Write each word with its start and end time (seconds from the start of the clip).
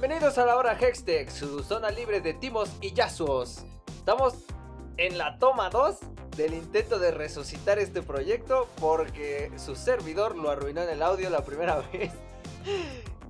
Bienvenidos 0.00 0.38
a 0.38 0.46
la 0.46 0.56
hora 0.56 0.78
Hextech, 0.80 1.28
su 1.28 1.62
zona 1.62 1.90
libre 1.90 2.22
de 2.22 2.32
timos 2.32 2.74
y 2.80 2.94
yasuos. 2.94 3.66
Estamos 3.86 4.32
en 4.96 5.18
la 5.18 5.38
toma 5.38 5.68
2 5.68 5.98
del 6.38 6.54
intento 6.54 6.98
de 6.98 7.10
resucitar 7.10 7.78
este 7.78 8.00
proyecto 8.00 8.66
porque 8.80 9.52
su 9.58 9.74
servidor 9.74 10.36
lo 10.36 10.48
arruinó 10.48 10.80
en 10.80 10.88
el 10.88 11.02
audio 11.02 11.28
la 11.28 11.44
primera 11.44 11.82
vez 11.92 12.12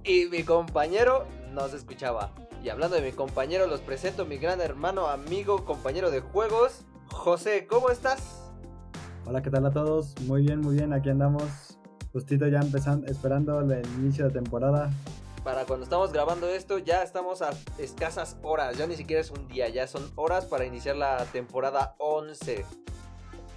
y 0.05 0.27
mi 0.27 0.45
compañero 0.45 1.27
no 1.51 1.67
se 1.67 1.77
escuchaba. 1.77 2.31
Y 2.63 2.69
hablando 2.69 2.95
de 2.95 3.03
mi 3.03 3.11
compañero, 3.11 3.67
los 3.67 3.81
presento 3.81 4.23
a 4.23 4.27
mi 4.27 4.39
gran 4.39 4.61
hermano, 4.61 5.09
amigo, 5.09 5.65
compañero 5.65 6.13
de 6.13 6.21
juegos, 6.21 6.85
José, 7.11 7.67
¿cómo 7.69 7.91
estás? 7.91 8.49
Hola, 9.27 9.43
¿qué 9.43 9.51
tal 9.51 9.67
a 9.67 9.73
todos? 9.73 10.15
Muy 10.21 10.43
bien, 10.43 10.61
muy 10.61 10.77
bien, 10.77 10.93
aquí 10.93 11.11
andamos. 11.11 11.81
Justito 12.13 12.47
ya 12.47 12.61
empezando, 12.61 13.09
esperando 13.09 13.59
el 13.59 13.85
inicio 13.99 14.27
de 14.27 14.31
temporada. 14.31 14.89
Para 15.45 15.65
cuando 15.65 15.85
estamos 15.85 16.13
grabando 16.13 16.47
esto, 16.49 16.79
ya 16.79 17.03
estamos 17.03 17.41
a 17.41 17.51
escasas 17.79 18.37
horas, 18.43 18.77
ya 18.77 18.87
ni 18.87 18.97
siquiera 18.97 19.23
es 19.23 19.31
un 19.31 19.49
día, 19.49 19.69
ya 19.69 19.87
son 19.87 20.11
horas 20.17 20.45
para 20.45 20.67
iniciar 20.67 20.97
la 20.97 21.25
temporada 21.27 21.95
11. 21.99 22.65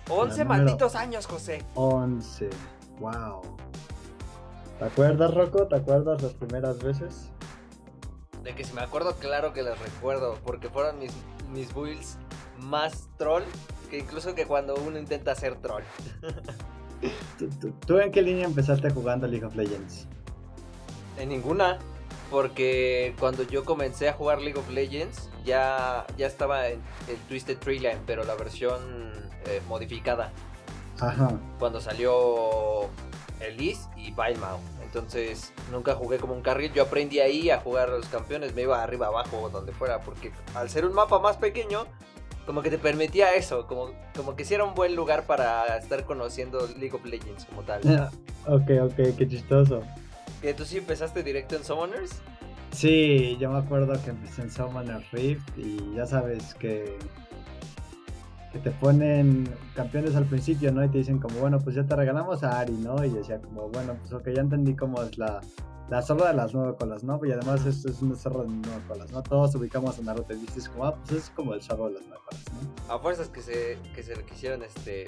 11 0.10 0.46
malditos 0.46 0.96
años, 0.96 1.26
José. 1.28 1.64
11, 1.76 2.50
wow. 3.00 3.42
¿Te 4.80 4.86
acuerdas, 4.86 5.34
Rocco? 5.34 5.68
¿Te 5.68 5.76
acuerdas 5.76 6.22
las 6.22 6.34
primeras 6.34 6.80
veces? 6.80 7.30
De 8.44 8.56
que 8.56 8.64
si 8.64 8.74
me 8.74 8.82
acuerdo, 8.82 9.16
claro 9.16 9.54
que 9.54 9.62
las 9.62 9.80
recuerdo, 9.80 10.38
porque 10.44 10.70
fueron 10.70 11.00
mis, 11.00 11.14
mis 11.52 11.74
builds 11.74 12.18
más 12.60 13.10
troll 13.18 13.44
que 13.90 14.00
incluso 14.00 14.34
que 14.34 14.46
cuando 14.46 14.76
uno 14.76 14.98
intenta 14.98 15.36
ser 15.36 15.56
troll. 15.58 15.84
¿Tú, 17.86 18.00
en 18.00 18.12
qué 18.12 18.22
línea 18.22 18.46
empezaste 18.46 18.90
jugando 18.90 19.28
League 19.28 19.46
of 19.46 19.56
Legends? 19.56 20.08
En 21.18 21.30
ninguna, 21.30 21.80
porque 22.32 23.14
cuando 23.20 23.44
yo 23.44 23.66
comencé 23.66 24.10
a 24.10 24.14
jugar 24.14 24.42
League 24.42 24.60
of 24.60 24.70
Legends 24.70 25.30
ya, 25.46 26.06
ya 26.18 26.28
estaba 26.28 26.68
en 26.68 26.80
el 27.08 27.18
Twisted 27.28 27.58
Tree 27.58 27.80
Line, 27.80 28.00
pero 28.06 28.24
la 28.24 28.36
versión 28.36 28.82
eh, 29.46 29.62
modificada. 29.68 30.32
Ajá. 31.00 31.32
Cuando 31.60 31.82
salió 31.82 32.90
Elise 33.40 33.88
y 33.98 34.12
Bailmao. 34.12 34.60
Entonces 34.84 35.54
nunca 35.72 35.96
jugué 35.96 36.18
como 36.18 36.34
un 36.34 36.42
carril. 36.42 36.72
Yo 36.74 36.84
aprendí 36.84 37.20
ahí 37.20 37.50
a 37.50 37.60
jugar 37.60 37.90
a 37.90 37.98
los 37.98 38.08
campeones. 38.08 38.54
Me 38.54 38.64
iba 38.64 38.82
arriba, 38.82 39.08
abajo, 39.08 39.50
donde 39.52 39.72
fuera. 39.72 40.02
Porque 40.02 40.32
al 40.56 40.70
ser 40.70 40.86
un 40.86 40.94
mapa 40.94 41.20
más 41.20 41.38
pequeño, 41.38 41.86
como 42.46 42.62
que 42.62 42.70
te 42.70 42.78
permitía 42.78 43.34
eso. 43.34 43.68
Como, 43.68 43.92
como 44.16 44.36
que 44.36 44.46
si 44.46 44.54
era 44.54 44.64
un 44.64 44.76
buen 44.76 44.96
lugar 44.96 45.26
para 45.26 45.78
estar 45.78 46.06
conociendo 46.06 46.68
League 46.78 46.94
of 46.94 47.04
Legends 47.06 47.46
como 47.46 47.64
tal. 47.64 47.82
ok, 48.48 48.70
ok, 48.84 49.18
qué 49.18 49.28
chistoso. 49.28 49.82
¿Que 50.44 50.54
tú 50.54 50.66
sí 50.66 50.78
empezaste 50.78 51.24
directo 51.24 51.56
en 51.56 51.64
Summoners? 51.64 52.22
Sí, 52.72 53.38
yo 53.40 53.50
me 53.50 53.60
acuerdo 53.60 53.94
que 54.04 54.10
empecé 54.10 54.42
en 54.42 54.52
Summoner 54.52 55.02
Rift 55.14 55.58
y 55.58 55.96
ya 55.96 56.06
sabes 56.06 56.54
que 56.56 57.00
que 58.52 58.60
te 58.60 58.70
ponen 58.72 59.50
campeones 59.74 60.16
al 60.18 60.26
principio, 60.26 60.72
¿no? 60.74 60.84
Y 60.84 60.90
te 60.90 60.98
dicen 60.98 61.18
como, 61.18 61.40
bueno, 61.40 61.60
pues 61.60 61.78
ya 61.78 61.86
te 61.86 61.96
regalamos 61.96 62.44
a 62.44 62.60
Ari, 62.60 62.74
¿no? 62.74 63.04
Y 63.04 63.10
decía 63.10 63.40
como, 63.42 63.70
bueno, 63.70 63.96
pues 64.00 64.12
ok, 64.12 64.28
ya 64.36 64.42
entendí 64.42 64.76
cómo 64.76 65.02
es 65.02 65.18
la, 65.18 65.40
la 65.90 66.02
zorra 66.02 66.28
de 66.28 66.34
las 66.34 66.54
nueve 66.54 66.76
colas, 66.78 67.06
¿no? 67.06 67.20
Y 67.24 67.32
además 67.32 67.66
esto 67.66 67.90
es 67.90 68.02
una 68.02 68.16
zorra 68.16 68.44
de 68.44 68.50
nueve 68.50 68.84
colas, 68.88 69.12
¿no? 69.12 69.24
Todos 69.24 69.56
ubicamos 69.56 69.98
a 69.98 70.02
Naruto 70.02 70.34
y 70.34 70.40
dices 70.40 70.68
como, 70.68 70.86
ah, 70.86 70.96
pues 70.96 71.24
es 71.24 71.30
como 71.30 71.54
el 71.54 71.64
zorro 71.64 71.88
de 71.88 71.94
las 71.96 72.04
nueve 72.04 72.22
colas, 72.30 72.44
¿no? 72.52 72.94
A 72.94 73.00
fuerzas 73.00 73.30
que 73.30 73.42
se, 73.42 73.80
que 73.96 74.04
se 74.04 74.14
quisieron 74.26 74.62
este, 74.62 75.06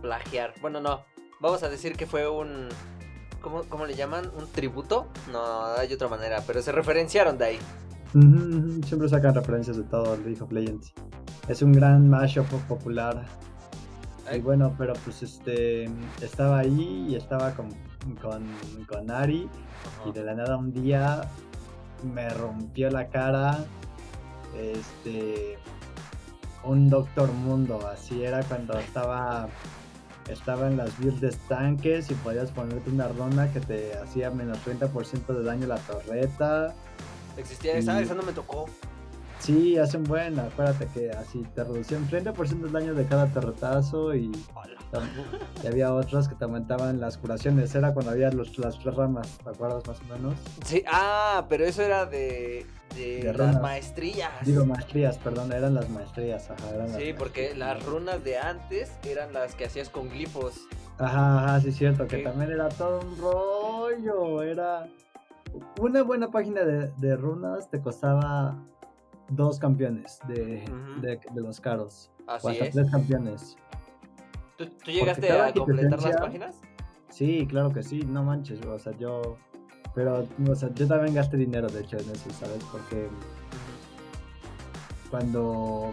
plagiar. 0.00 0.54
Bueno, 0.62 0.80
no, 0.80 1.04
vamos 1.40 1.64
a 1.64 1.68
decir 1.68 1.96
que 1.96 2.06
fue 2.06 2.28
un... 2.28 2.68
¿Cómo, 3.40 3.62
¿Cómo 3.64 3.86
le 3.86 3.94
llaman? 3.94 4.30
¿Un 4.36 4.46
tributo? 4.48 5.06
No, 5.32 5.64
hay 5.64 5.92
otra 5.92 6.08
manera, 6.08 6.42
pero 6.46 6.62
se 6.62 6.72
referenciaron 6.72 7.38
de 7.38 7.44
ahí. 7.44 7.58
Siempre 8.86 9.08
sacan 9.08 9.34
referencias 9.34 9.76
de 9.76 9.84
todo 9.84 10.14
el 10.14 10.24
League 10.24 10.42
of 10.42 10.50
Legends. 10.50 10.92
Es 11.48 11.62
un 11.62 11.72
gran 11.72 12.08
mashup 12.08 12.46
popular. 12.68 13.24
Y 14.32 14.40
bueno, 14.40 14.74
pero 14.78 14.92
pues 15.04 15.22
este 15.22 15.90
estaba 16.20 16.58
ahí 16.58 17.06
y 17.08 17.16
estaba 17.16 17.52
con, 17.52 17.68
con, 18.20 19.10
Ari 19.10 19.48
y 20.06 20.12
de 20.12 20.24
la 20.24 20.34
nada 20.34 20.56
un 20.56 20.72
día 20.72 21.22
me 22.14 22.28
rompió 22.30 22.90
la 22.90 23.08
cara 23.08 23.64
este 24.56 25.58
un 26.62 26.88
Doctor 26.88 27.32
Mundo, 27.32 27.80
así 27.92 28.22
era 28.22 28.42
cuando 28.44 28.78
estaba 28.78 29.48
estaba 30.32 30.66
en 30.66 30.76
las 30.76 30.98
builds 30.98 31.36
tanques 31.48 32.10
y 32.10 32.14
podías 32.14 32.50
ponerte 32.50 32.90
una 32.90 33.08
ronda 33.08 33.52
que 33.52 33.60
te 33.60 33.96
hacía 33.98 34.30
menos 34.30 34.58
30% 34.66 35.26
de 35.26 35.42
daño 35.42 35.66
la 35.66 35.78
torreta 35.78 36.74
Existía 37.36 37.76
esa, 37.76 38.00
esa 38.00 38.14
no 38.14 38.22
me 38.22 38.32
tocó. 38.32 38.66
Sí, 39.40 39.78
hacen 39.78 40.04
buena, 40.04 40.44
acuérdate 40.44 40.86
que 40.94 41.10
así 41.10 41.42
te 41.54 41.64
reducían 41.64 42.08
30% 42.08 42.60
del 42.60 42.72
daño 42.72 42.94
de 42.94 43.06
cada 43.06 43.26
terretazo 43.26 44.14
y, 44.14 44.30
y, 45.62 45.66
había 45.66 45.94
otras 45.94 46.28
que 46.28 46.34
te 46.34 46.44
aumentaban 46.44 47.00
las 47.00 47.16
curaciones. 47.16 47.74
Era 47.74 47.94
cuando 47.94 48.12
había 48.12 48.30
los, 48.30 48.58
las 48.58 48.78
tres 48.78 48.94
ramas, 48.94 49.38
¿te 49.42 49.48
acuerdas 49.50 49.86
más 49.86 49.98
o 50.00 50.04
menos? 50.04 50.34
Sí, 50.64 50.84
ah, 50.86 51.46
pero 51.48 51.64
eso 51.64 51.82
era 51.82 52.04
de, 52.04 52.66
de, 52.94 53.32
las 53.34 53.60
maestrías. 53.60 54.30
Digo, 54.44 54.66
maestrías, 54.66 55.16
perdón, 55.16 55.52
eran 55.52 55.74
las 55.74 55.88
maestrías. 55.88 56.50
Ajá, 56.50 56.86
sí, 56.98 57.14
porque 57.16 57.54
las 57.54 57.82
runas 57.84 58.22
de 58.22 58.38
antes 58.38 58.92
eran 59.04 59.32
las 59.32 59.54
que 59.54 59.64
hacías 59.64 59.88
con 59.88 60.10
glifos. 60.10 60.66
Ajá, 60.98 61.44
ajá, 61.44 61.60
sí, 61.60 61.72
cierto, 61.72 62.06
que 62.06 62.18
también 62.18 62.50
era 62.50 62.68
todo 62.68 63.00
un 63.00 63.16
rollo, 63.18 64.42
era 64.42 64.86
una 65.80 66.02
buena 66.02 66.30
página 66.30 66.62
de, 66.62 67.16
runas 67.16 67.68
te 67.70 67.80
costaba 67.80 68.56
dos 69.30 69.58
campeones 69.58 70.18
de, 70.28 70.64
los 71.34 71.60
caros. 71.60 72.10
Así 72.26 72.46
o 72.46 72.50
hasta 72.50 72.70
tres 72.70 72.90
campeones. 72.90 73.56
¿Tú, 74.56 74.66
llegaste 74.86 75.32
a 75.32 75.52
completar 75.52 76.02
las 76.02 76.16
páginas? 76.16 76.60
Sí, 77.08 77.46
claro 77.48 77.72
que 77.72 77.82
sí, 77.82 78.02
no 78.06 78.22
manches, 78.22 78.60
o 78.64 78.78
sea, 78.78 78.96
yo... 78.96 79.36
Pero, 79.94 80.26
o 80.48 80.54
sea, 80.54 80.72
yo 80.74 80.86
también 80.86 81.14
gasté 81.14 81.36
dinero, 81.36 81.66
de 81.68 81.80
hecho, 81.80 81.96
en 81.96 82.10
eso, 82.10 82.30
¿sabes? 82.30 82.62
Porque 82.70 83.08
cuando 85.10 85.92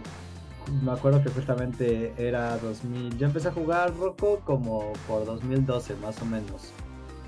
me 0.82 0.92
acuerdo 0.92 1.20
que 1.22 1.30
justamente 1.30 2.12
era 2.16 2.56
2000, 2.58 3.18
yo 3.18 3.26
empecé 3.26 3.48
a 3.48 3.52
jugar 3.52 3.96
Rocco 3.96 4.40
como 4.44 4.92
por 5.08 5.24
2012 5.24 5.96
más 5.96 6.22
o 6.22 6.26
menos 6.26 6.72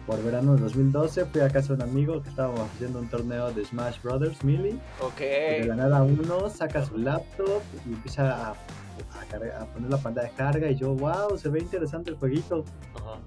por 0.07 0.23
verano 0.23 0.55
de 0.55 0.63
2012 0.63 1.27
fui 1.27 1.41
a 1.41 1.49
casa 1.49 1.75
de 1.75 1.83
un 1.83 1.83
amigo 1.83 2.23
que 2.23 2.29
estábamos 2.29 2.61
haciendo 2.61 2.99
un 2.99 3.09
torneo 3.09 3.53
de 3.53 3.65
Smash 3.65 4.01
Brothers 4.03 4.43
Melee. 4.45 4.77
Ok. 5.01 5.21
Y 5.21 5.61
de 5.61 5.67
la 5.67 5.77
nada 5.77 6.03
uno 6.03 6.49
saca 6.51 6.85
su 6.85 6.99
laptop 6.99 7.63
y 7.87 7.93
empieza 7.93 8.49
a, 8.49 8.51
a, 8.51 9.67
poner 9.67 9.91
la 9.91 9.99
pantalla 9.99 10.29
de 10.29 10.35
carga 10.35 10.71
y 10.71 10.77
yo, 10.77 10.95
wow, 10.95 11.37
se 11.39 11.49
ve 11.49 11.61
interesante 11.61 12.11
el 12.11 12.17
jueguito. 12.17 12.65
Ajá. 12.95 13.19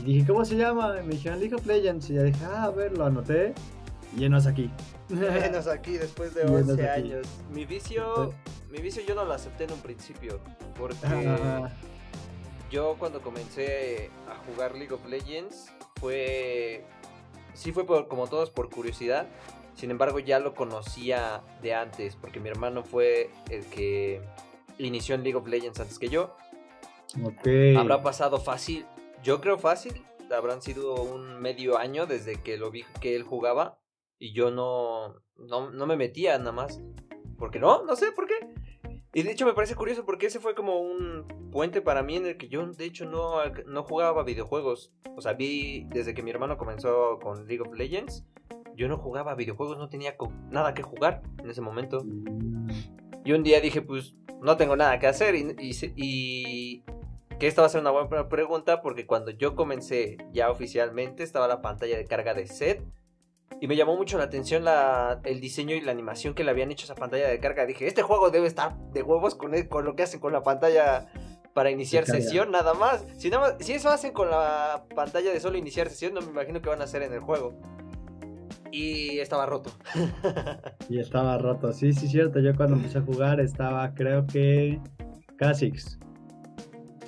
Y 0.00 0.02
dije, 0.02 0.26
¿cómo 0.26 0.44
se 0.44 0.56
llama? 0.56 0.96
Y 1.02 1.06
me 1.06 1.14
dijeron 1.14 1.40
League 1.40 1.54
of 1.54 1.66
Legends. 1.66 2.08
Y 2.10 2.14
ya 2.14 2.22
dije, 2.22 2.44
ah, 2.44 2.64
a 2.64 2.70
ver, 2.70 2.96
lo 2.96 3.06
anoté. 3.06 3.54
Y 4.14 4.20
llenos 4.20 4.46
aquí. 4.46 4.70
Llenos 5.08 5.66
aquí 5.66 5.92
después 5.92 6.34
de 6.34 6.42
11 6.46 6.88
años. 6.88 7.26
Mi 7.52 7.64
vicio, 7.64 8.32
mi 8.70 8.78
vicio 8.78 9.02
yo 9.06 9.14
no 9.14 9.24
lo 9.24 9.32
acepté 9.32 9.64
en 9.64 9.72
un 9.72 9.80
principio. 9.80 10.38
Porque 10.78 11.06
yo 12.70 12.96
cuando 12.98 13.20
comencé 13.20 14.10
a 14.28 14.36
jugar 14.46 14.74
League 14.74 14.92
of 14.92 15.04
Legends 15.06 15.72
fue... 15.96 16.84
Sí 17.54 17.72
fue 17.72 17.84
por, 17.84 18.08
como 18.08 18.28
todos 18.28 18.50
por 18.50 18.70
curiosidad. 18.70 19.26
Sin 19.74 19.90
embargo 19.90 20.18
ya 20.18 20.38
lo 20.38 20.54
conocía 20.54 21.42
de 21.62 21.74
antes 21.74 22.16
porque 22.16 22.40
mi 22.40 22.48
hermano 22.48 22.82
fue 22.82 23.30
el 23.50 23.64
que 23.66 24.20
inició 24.78 25.14
en 25.14 25.22
League 25.22 25.36
of 25.36 25.46
Legends 25.46 25.80
antes 25.80 25.98
que 25.98 26.08
yo. 26.08 26.36
Ok. 27.24 27.48
Habrá 27.76 28.02
pasado 28.02 28.38
fácil, 28.40 28.86
yo 29.22 29.40
creo 29.40 29.58
fácil, 29.58 30.04
habrán 30.30 30.62
sido 30.62 31.02
un 31.02 31.40
medio 31.40 31.78
año 31.78 32.06
desde 32.06 32.40
que 32.42 32.56
lo 32.56 32.70
vi 32.70 32.84
que 33.00 33.16
él 33.16 33.22
jugaba 33.22 33.80
y 34.18 34.32
yo 34.32 34.50
no, 34.50 35.14
no, 35.36 35.70
no 35.70 35.86
me 35.86 35.96
metía 35.96 36.38
nada 36.38 36.52
más. 36.52 36.80
Porque 37.38 37.60
no, 37.60 37.84
no 37.84 37.96
sé 37.96 38.12
por 38.12 38.26
qué. 38.26 38.34
Y 39.18 39.24
de 39.24 39.32
hecho 39.32 39.46
me 39.46 39.52
parece 39.52 39.74
curioso 39.74 40.04
porque 40.04 40.26
ese 40.26 40.38
fue 40.38 40.54
como 40.54 40.78
un 40.78 41.26
puente 41.50 41.82
para 41.82 42.04
mí 42.04 42.14
en 42.14 42.24
el 42.24 42.36
que 42.36 42.46
yo 42.46 42.64
de 42.64 42.84
hecho 42.84 43.04
no, 43.04 43.44
no 43.66 43.82
jugaba 43.82 44.22
videojuegos. 44.22 44.92
O 45.16 45.20
sea, 45.20 45.32
vi 45.32 45.88
desde 45.88 46.14
que 46.14 46.22
mi 46.22 46.30
hermano 46.30 46.56
comenzó 46.56 47.18
con 47.20 47.48
League 47.48 47.60
of 47.60 47.74
Legends, 47.74 48.24
yo 48.76 48.86
no 48.86 48.96
jugaba 48.96 49.34
videojuegos, 49.34 49.76
no 49.76 49.88
tenía 49.88 50.14
nada 50.52 50.72
que 50.72 50.84
jugar 50.84 51.22
en 51.42 51.50
ese 51.50 51.60
momento. 51.60 52.06
Y 53.24 53.32
un 53.32 53.42
día 53.42 53.60
dije, 53.60 53.82
pues 53.82 54.14
no 54.40 54.56
tengo 54.56 54.76
nada 54.76 55.00
que 55.00 55.08
hacer 55.08 55.34
y, 55.34 55.56
y, 55.96 56.84
que 57.40 57.48
esta 57.48 57.62
va 57.62 57.66
a 57.66 57.70
ser 57.70 57.80
una 57.80 57.90
buena 57.90 58.28
pregunta 58.28 58.82
porque 58.82 59.04
cuando 59.04 59.32
yo 59.32 59.56
comencé 59.56 60.16
ya 60.30 60.48
oficialmente 60.48 61.24
estaba 61.24 61.48
la 61.48 61.60
pantalla 61.60 61.96
de 61.96 62.04
carga 62.04 62.34
de 62.34 62.46
set 62.46 62.84
y 63.60 63.66
me 63.66 63.76
llamó 63.76 63.96
mucho 63.96 64.18
la 64.18 64.24
atención 64.24 64.64
la, 64.64 65.20
el 65.24 65.40
diseño 65.40 65.74
y 65.74 65.80
la 65.80 65.92
animación 65.92 66.34
que 66.34 66.44
le 66.44 66.50
habían 66.50 66.70
hecho 66.70 66.84
a 66.84 66.86
esa 66.86 66.94
pantalla 66.94 67.28
de 67.28 67.40
carga. 67.40 67.66
Dije, 67.66 67.86
este 67.86 68.02
juego 68.02 68.30
debe 68.30 68.46
estar 68.46 68.76
de 68.92 69.02
huevos 69.02 69.34
con, 69.34 69.52
con 69.64 69.84
lo 69.84 69.96
que 69.96 70.04
hacen 70.04 70.20
con 70.20 70.32
la 70.32 70.42
pantalla 70.42 71.08
para 71.54 71.70
iniciar 71.72 72.06
sesión, 72.06 72.52
nada 72.52 72.74
más. 72.74 73.04
Si, 73.16 73.32
si 73.60 73.72
eso 73.72 73.88
hacen 73.88 74.12
con 74.12 74.30
la 74.30 74.84
pantalla 74.94 75.32
de 75.32 75.40
solo 75.40 75.58
iniciar 75.58 75.88
sesión, 75.88 76.14
no 76.14 76.20
me 76.20 76.28
imagino 76.28 76.62
que 76.62 76.68
van 76.68 76.80
a 76.80 76.84
hacer 76.84 77.02
en 77.02 77.12
el 77.12 77.20
juego. 77.20 77.58
Y 78.70 79.18
estaba 79.18 79.44
roto. 79.46 79.72
y 80.88 81.00
estaba 81.00 81.36
roto, 81.38 81.72
sí, 81.72 81.92
sí, 81.92 82.06
cierto. 82.06 82.38
Yo 82.38 82.54
cuando 82.54 82.76
empecé 82.76 82.98
a 82.98 83.02
jugar 83.02 83.40
estaba, 83.40 83.92
creo 83.94 84.24
que, 84.26 84.80
Kha'Zix. 85.36 85.98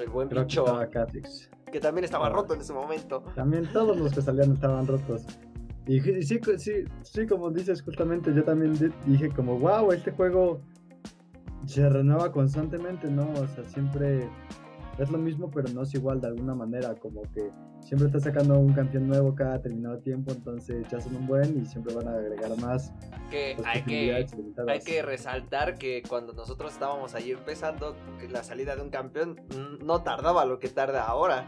El 0.01 0.09
buen 0.09 0.29
creo 0.29 0.43
bicho. 0.43 0.65
Que, 0.65 0.71
estaba 0.71 0.89
Kha'Zix. 0.89 1.51
que 1.71 1.79
también 1.79 2.05
estaba 2.05 2.29
roto 2.29 2.55
en 2.55 2.63
ese 2.63 2.73
momento. 2.73 3.23
También 3.37 3.71
todos 3.73 3.97
los 3.97 4.13
que 4.13 4.23
salían 4.23 4.55
estaban 4.55 4.87
rotos. 4.87 5.27
Y 5.87 6.01
sí, 6.01 6.41
sí, 6.59 6.73
sí, 7.03 7.27
como 7.27 7.51
dices 7.51 7.83
justamente, 7.83 8.33
yo 8.35 8.45
también 8.45 8.75
dije 9.07 9.31
como, 9.31 9.59
wow, 9.59 9.93
este 9.93 10.13
juego 10.13 10.61
se 11.67 11.89
renueva 11.89 12.33
constantemente, 12.33 13.11
¿no? 13.11 13.31
O 13.33 13.47
sea, 13.49 13.65
siempre 13.65 14.29
es 14.99 15.11
lo 15.11 15.19
mismo, 15.19 15.51
pero 15.51 15.69
no 15.71 15.83
es 15.83 15.95
igual 15.95 16.21
de 16.21 16.29
alguna 16.29 16.55
manera, 16.55 16.95
como 16.95 17.23
que 17.33 17.51
siempre 17.81 18.09
está 18.09 18.21
sacando 18.21 18.59
un 18.59 18.73
campeón 18.73 19.09
nuevo 19.09 19.35
cada 19.35 19.55
determinado 19.55 19.99
tiempo, 19.99 20.33
entonces 20.33 20.87
ya 20.91 21.01
son 21.01 21.17
un 21.17 21.27
buen 21.27 21.63
y 21.63 21.67
siempre 21.67 21.95
van 21.95 22.09
a 22.09 22.13
agregar 22.13 22.57
más. 22.59 22.93
Que 23.31 23.57
hay 23.65 23.83
que, 23.83 24.15
hay 24.69 24.81
que 24.81 25.03
resaltar 25.03 25.77
que 25.77 26.03
cuando 26.07 26.33
nosotros 26.35 26.73
estábamos 26.73 27.15
ahí 27.15 27.31
empezando, 27.31 27.97
la 28.29 28.43
salida 28.43 28.77
de 28.77 28.83
un 28.83 28.91
campeón 28.91 29.41
no 29.83 30.03
tardaba 30.03 30.45
lo 30.45 30.59
que 30.59 30.69
tarda 30.69 31.07
ahora. 31.07 31.47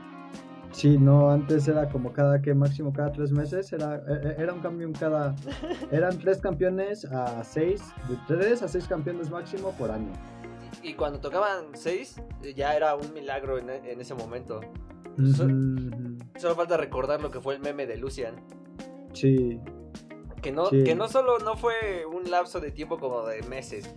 Sí, 0.72 0.96
no, 0.96 1.30
antes 1.30 1.68
era 1.68 1.88
como 1.88 2.12
cada 2.12 2.40
que 2.40 2.54
máximo 2.54 2.92
cada 2.92 3.12
tres 3.12 3.30
meses, 3.30 3.72
era, 3.72 4.02
e, 4.08 4.28
e, 4.28 4.42
era 4.42 4.54
un 4.54 4.60
campeón 4.60 4.92
cada, 4.92 5.36
eran 5.92 6.18
tres 6.18 6.38
campeones 6.38 7.04
a 7.04 7.44
seis, 7.44 7.82
de 8.08 8.16
tres 8.26 8.62
a 8.62 8.68
seis 8.68 8.86
campeones 8.88 9.30
máximo 9.30 9.72
por 9.72 9.90
año. 9.90 10.12
Y 10.82 10.94
cuando 10.94 11.20
tocaban 11.20 11.66
seis, 11.74 12.20
ya 12.56 12.74
era 12.74 12.96
un 12.96 13.12
milagro 13.12 13.58
en, 13.58 14.00
ese 14.00 14.14
momento. 14.14 14.60
Solo 16.36 16.54
falta 16.54 16.76
recordar 16.76 17.20
lo 17.20 17.30
que 17.30 17.40
fue 17.40 17.54
el 17.54 17.60
meme 17.60 17.86
de 17.86 17.98
Lucian. 17.98 18.36
Sí. 19.12 19.60
Que 20.40 20.50
no, 20.50 20.70
que 20.70 20.94
no 20.96 21.06
solo 21.08 21.38
no 21.38 21.56
fue 21.56 22.04
un 22.06 22.30
lapso 22.30 22.58
de 22.58 22.72
tiempo 22.72 22.98
como 22.98 23.24
de 23.26 23.42
meses, 23.42 23.94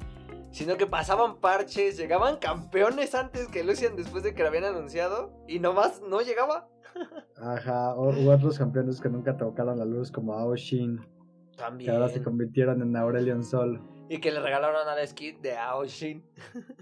sino 0.56 0.78
que 0.78 0.88
pasaban 0.88 1.42
parches, 1.42 1.98
llegaban 1.98 2.38
campeones 2.38 3.14
antes 3.14 3.50
que 3.50 3.62
Lucian 3.62 3.98
después 3.98 4.24
de 4.24 4.34
que 4.34 4.42
lo 4.42 4.48
habían 4.48 4.64
anunciado 4.64 5.34
y 5.50 5.60
nomás 5.60 6.02
no 6.02 6.22
llegaba. 6.22 6.70
Ajá, 7.36 7.94
o, 7.96 8.32
otros 8.32 8.58
campeones 8.58 9.02
que 9.02 9.10
nunca 9.10 9.36
tocaron 9.36 9.78
la 9.78 9.84
luz 9.84 10.10
como 10.10 10.32
Aoshin. 10.32 11.06
También. 11.58 11.92
Que 11.92 11.98
ahora 11.98 12.08
se 12.08 12.24
convirtieron 12.24 12.82
en 12.82 12.96
Aurelion 12.96 13.44
Sol. 13.44 13.82
Y 14.08 14.20
que 14.20 14.32
le 14.32 14.40
regalaron 14.40 14.88
a 14.88 14.96
la 14.96 15.06
skin 15.06 15.42
de 15.42 15.58
Aoshin. 15.58 16.24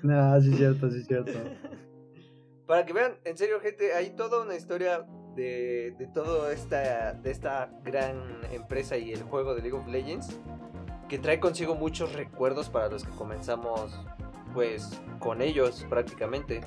No, 0.04 0.40
sí 0.42 0.52
es 0.52 0.58
cierto, 0.58 0.92
sí 0.92 1.00
es 1.00 1.08
cierto. 1.08 1.32
Para 2.68 2.86
que 2.86 2.94
vean, 2.94 3.18
en 3.24 3.36
serio, 3.36 3.60
gente, 3.60 3.92
hay 3.94 4.12
toda 4.12 4.44
una 4.44 4.56
historia 4.56 5.04
de, 5.36 5.96
de 5.98 6.08
toda 6.14 6.54
esta, 6.54 7.14
de 7.14 7.32
esta 7.32 7.72
gran 7.84 8.22
empresa 8.52 8.98
y 8.98 9.14
el 9.14 9.24
juego 9.24 9.56
de 9.56 9.64
League 9.64 9.76
of 9.76 9.88
Legends 9.88 10.40
que 11.08 11.20
trae 11.20 11.40
consigo 11.40 11.76
muchos 11.76 12.14
recuerdos 12.14 12.70
para 12.70 12.88
los 12.90 13.04
que 13.04 13.12
comenzamos 13.12 14.00
pues 14.54 15.02
con 15.20 15.42
ellos 15.42 15.86
prácticamente. 15.90 16.62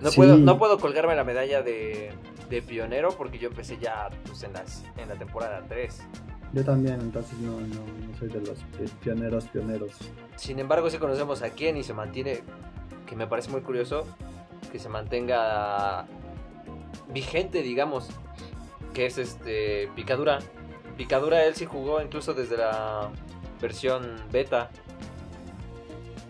No, 0.00 0.10
puedo, 0.10 0.36
no 0.36 0.58
puedo 0.58 0.78
colgarme 0.78 1.14
la 1.14 1.24
medalla 1.24 1.62
de, 1.62 2.12
de, 2.50 2.62
pionero 2.62 3.10
porque 3.16 3.38
yo 3.38 3.48
empecé 3.48 3.78
ya 3.78 4.10
pues, 4.26 4.42
en, 4.42 4.52
las, 4.52 4.84
en 4.96 5.08
la 5.08 5.14
temporada 5.14 5.64
3. 5.68 6.02
Yo 6.52 6.64
también, 6.64 7.00
entonces 7.00 7.36
no, 7.38 7.60
no, 7.60 8.18
soy 8.18 8.28
de 8.28 8.40
los 8.40 8.58
pioneros, 9.02 9.44
pioneros. 9.46 9.92
Sin 10.36 10.58
embargo, 10.58 10.88
sí 10.90 10.98
conocemos 10.98 11.42
a 11.42 11.50
quien 11.50 11.76
y 11.76 11.82
se 11.82 11.94
mantiene, 11.94 12.42
que 13.06 13.16
me 13.16 13.26
parece 13.26 13.50
muy 13.50 13.62
curioso, 13.62 14.06
que 14.70 14.78
se 14.78 14.88
mantenga 14.88 16.06
vigente, 17.12 17.62
digamos, 17.62 18.08
que 18.92 19.06
es 19.06 19.18
este 19.18 19.88
Picadura. 19.96 20.38
Picadura 20.96 21.44
él 21.44 21.54
sí 21.56 21.64
jugó 21.64 22.00
incluso 22.00 22.34
desde 22.34 22.56
la 22.56 23.10
versión 23.64 24.02
beta. 24.30 24.68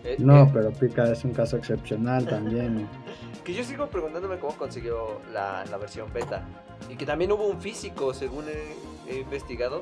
Eh, 0.05 0.15
no, 0.19 0.43
eh, 0.43 0.49
pero 0.53 0.71
Pica 0.71 1.11
es 1.11 1.25
un 1.25 1.33
caso 1.33 1.57
excepcional 1.57 2.25
también. 2.25 2.87
que 3.43 3.53
yo 3.53 3.61
sigo 3.63 3.87
preguntándome 3.87 4.39
cómo 4.39 4.55
consiguió 4.55 5.19
la, 5.33 5.65
versión 5.77 6.13
beta. 6.13 6.45
Y 6.89 6.95
que 6.95 7.05
también 7.05 7.33
hubo 7.33 7.45
un 7.45 7.59
físico, 7.59 8.13
según 8.13 8.45
he, 8.47 9.19
investigado. 9.19 9.81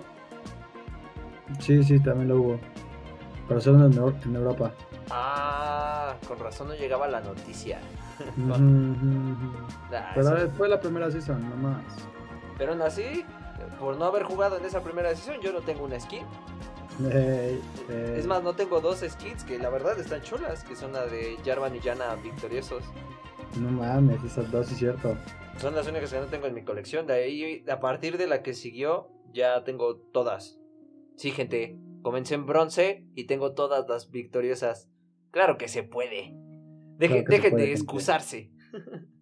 Sí, 1.59 1.83
sí, 1.83 1.99
también 1.99 2.29
lo 2.29 2.37
hubo. 2.37 2.59
Pero 3.47 3.61
solo 3.61 3.85
en, 3.85 4.35
Europa. 4.35 4.71
Ah, 5.11 6.15
con 6.27 6.39
razón 6.39 6.69
no 6.69 6.73
llegaba 6.73 7.07
la 7.07 7.21
noticia. 7.21 7.77
pero 10.15 10.49
fue 10.57 10.69
la 10.69 10.79
primera 10.79 11.11
season, 11.11 11.47
nomás. 11.49 11.83
Pero 12.57 12.71
aún 12.71 12.81
así, 12.81 13.23
por 13.79 13.97
no 13.97 14.05
haber 14.05 14.23
jugado 14.23 14.57
en 14.57 14.65
esa 14.65 14.81
primera 14.81 15.13
season, 15.15 15.39
yo 15.41 15.53
no 15.53 15.59
tengo 15.59 15.83
una 15.85 15.99
skin. 15.99 16.25
Es 18.15 18.27
más, 18.27 18.43
no 18.43 18.53
tengo 18.53 18.79
dos 18.81 18.99
skins 18.99 19.43
que 19.43 19.57
la 19.57 19.69
verdad 19.69 19.99
están 19.99 20.21
chulas, 20.21 20.63
que 20.63 20.75
son 20.75 20.93
la 20.93 21.05
de 21.05 21.37
Jarvan 21.43 21.75
y 21.75 21.79
Yana 21.79 22.15
victoriosos. 22.15 22.83
No 23.59 23.69
mames, 23.69 24.23
esas 24.23 24.51
dos 24.51 24.71
es 24.71 24.77
cierto. 24.77 25.17
Son 25.57 25.75
las 25.75 25.87
únicas 25.87 26.11
que 26.11 26.19
no 26.19 26.25
tengo 26.25 26.47
en 26.47 26.53
mi 26.53 26.63
colección. 26.63 27.05
De 27.07 27.13
ahí, 27.13 27.63
a 27.69 27.79
partir 27.79 28.17
de 28.17 28.27
la 28.27 28.41
que 28.41 28.53
siguió, 28.53 29.09
ya 29.33 29.63
tengo 29.63 29.97
todas. 29.97 30.59
Sí, 31.15 31.31
gente, 31.31 31.77
comencé 32.01 32.35
en 32.35 32.45
bronce 32.45 33.05
y 33.15 33.25
tengo 33.25 33.53
todas 33.53 33.87
las 33.87 34.09
victoriosas. 34.09 34.89
Claro 35.31 35.57
que 35.57 35.67
se 35.67 35.83
puede. 35.83 36.35
dejen 36.97 37.55
de 37.55 37.71
excusarse. 37.71 38.51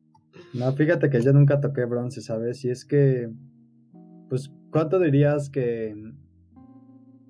No, 0.53 0.71
fíjate 0.73 1.09
que 1.09 1.21
yo 1.21 1.33
nunca 1.33 1.59
toqué 1.59 1.85
bronce, 1.85 2.21
¿sabes? 2.21 2.63
Y 2.65 2.69
es 2.69 2.85
que, 2.85 3.29
pues, 4.29 4.51
¿cuánto 4.71 4.99
dirías 4.99 5.49
que 5.49 5.93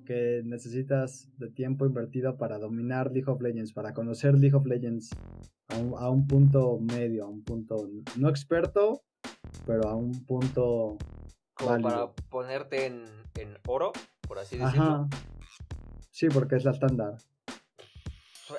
que 0.04 0.42
necesitas 0.44 1.28
de 1.38 1.50
tiempo 1.50 1.86
invertido 1.86 2.36
para 2.36 2.58
dominar 2.58 3.10
League 3.12 3.30
of 3.30 3.40
Legends, 3.40 3.72
para 3.72 3.92
conocer 3.92 4.38
League 4.38 4.56
of 4.56 4.66
Legends 4.66 5.10
a 5.68 6.10
un, 6.10 6.26
punto 6.26 6.78
medio, 6.78 7.24
a 7.24 7.28
un 7.28 7.42
punto 7.44 7.88
no 8.16 8.28
experto, 8.28 9.02
pero 9.66 9.88
a 9.88 9.96
un 9.96 10.24
punto... 10.26 10.98
Como 11.54 11.80
para 11.80 12.12
ponerte 12.30 12.86
en, 12.86 13.58
oro, 13.66 13.92
por 14.26 14.38
así 14.38 14.58
decirlo. 14.58 15.08
Sí, 16.10 16.28
porque 16.28 16.56
es 16.56 16.64
la 16.64 16.72
estándar. 16.72 17.16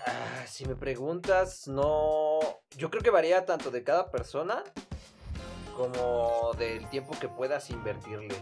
Ah, 0.08 0.46
si 0.48 0.66
me 0.66 0.76
preguntas, 0.76 1.68
no... 1.68 2.40
Yo 2.78 2.90
creo 2.90 3.04
que 3.04 3.10
varía 3.10 3.46
tanto 3.46 3.70
de 3.70 3.84
cada 3.84 4.10
persona 4.10 4.64
como 5.76 6.54
del 6.58 6.88
tiempo 6.90 7.14
que 7.20 7.28
puedas 7.28 7.70
invertirle. 7.70 8.36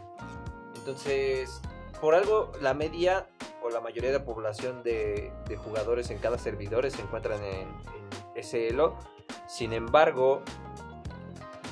Entonces, 0.76 1.62
por 2.02 2.16
algo 2.16 2.52
la 2.60 2.74
media 2.74 3.28
o 3.62 3.70
la 3.70 3.80
mayoría 3.80 4.12
de 4.12 4.18
la 4.18 4.26
población 4.26 4.82
de, 4.84 5.32
jugadores 5.64 6.10
en 6.10 6.18
cada 6.18 6.38
servidor 6.38 6.90
se 6.90 7.02
encuentran 7.02 7.42
en, 7.44 7.68
en 8.36 8.44
SLO. 8.44 8.98
Sin 9.48 9.72
embargo, 9.72 10.42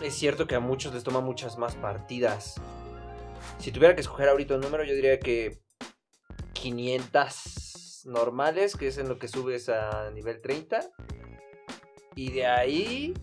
es 0.02 0.14
cierto 0.14 0.48
que 0.48 0.56
a 0.56 0.60
muchos 0.60 0.94
les 0.94 1.04
toma 1.04 1.20
muchas 1.20 1.58
más 1.58 1.76
partidas. 1.76 2.62
Si 3.58 3.72
tuviera 3.72 3.96
que 3.96 4.02
escoger 4.02 4.30
ahorita 4.30 4.56
un 4.56 4.62
número, 4.62 4.84
yo 4.84 4.94
diría 4.94 5.20
que 5.20 5.60
500 6.54 8.04
normales, 8.06 8.76
que 8.76 8.88
es 8.88 8.98
en 8.98 9.10
lo 9.10 9.18
que 9.18 9.28
subes 9.28 9.68
a 9.70 10.12
nivel 10.12 10.42
30. 10.42 10.82
Y 12.16 12.32
de 12.32 12.46
ahí, 12.46 13.14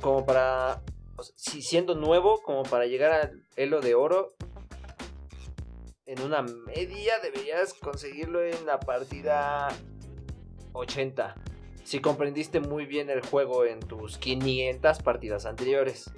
como 0.00 0.24
para, 0.24 0.82
si 1.34 1.62
siendo 1.62 1.94
nuevo, 1.94 2.42
como 2.42 2.62
para 2.62 2.86
llegar 2.86 3.12
al 3.12 3.42
elo 3.56 3.80
de 3.80 3.94
oro, 3.94 4.34
en 6.14 6.22
una 6.22 6.42
media 6.42 7.18
deberías 7.20 7.74
conseguirlo 7.74 8.44
en 8.44 8.66
la 8.66 8.78
partida 8.78 9.68
80. 10.72 11.34
Si 11.82 12.00
comprendiste 12.00 12.60
muy 12.60 12.86
bien 12.86 13.10
el 13.10 13.20
juego 13.20 13.64
en 13.64 13.80
tus 13.80 14.16
500 14.18 15.02
partidas 15.02 15.44
anteriores. 15.44 16.10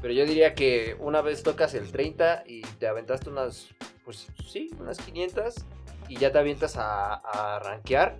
Pero 0.00 0.14
yo 0.14 0.24
diría 0.24 0.54
que 0.54 0.96
una 0.98 1.20
vez 1.20 1.42
tocas 1.42 1.74
el 1.74 1.92
30 1.92 2.44
y 2.46 2.62
te 2.62 2.86
aventaste 2.86 3.28
unas, 3.28 3.68
pues 4.04 4.28
sí, 4.46 4.70
unas 4.80 4.98
500 4.98 5.54
y 6.08 6.16
ya 6.16 6.32
te 6.32 6.38
avientas 6.38 6.76
a, 6.76 7.14
a 7.14 7.58
rankear, 7.58 8.16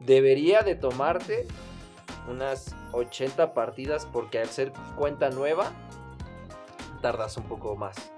debería 0.00 0.62
de 0.62 0.74
tomarte 0.74 1.46
unas 2.28 2.74
80 2.92 3.54
partidas 3.54 4.06
porque 4.06 4.40
al 4.40 4.48
ser 4.48 4.72
cuenta 4.96 5.30
nueva 5.30 5.72
tardas 7.02 7.36
un 7.36 7.44
poco 7.44 7.76
más. 7.76 8.12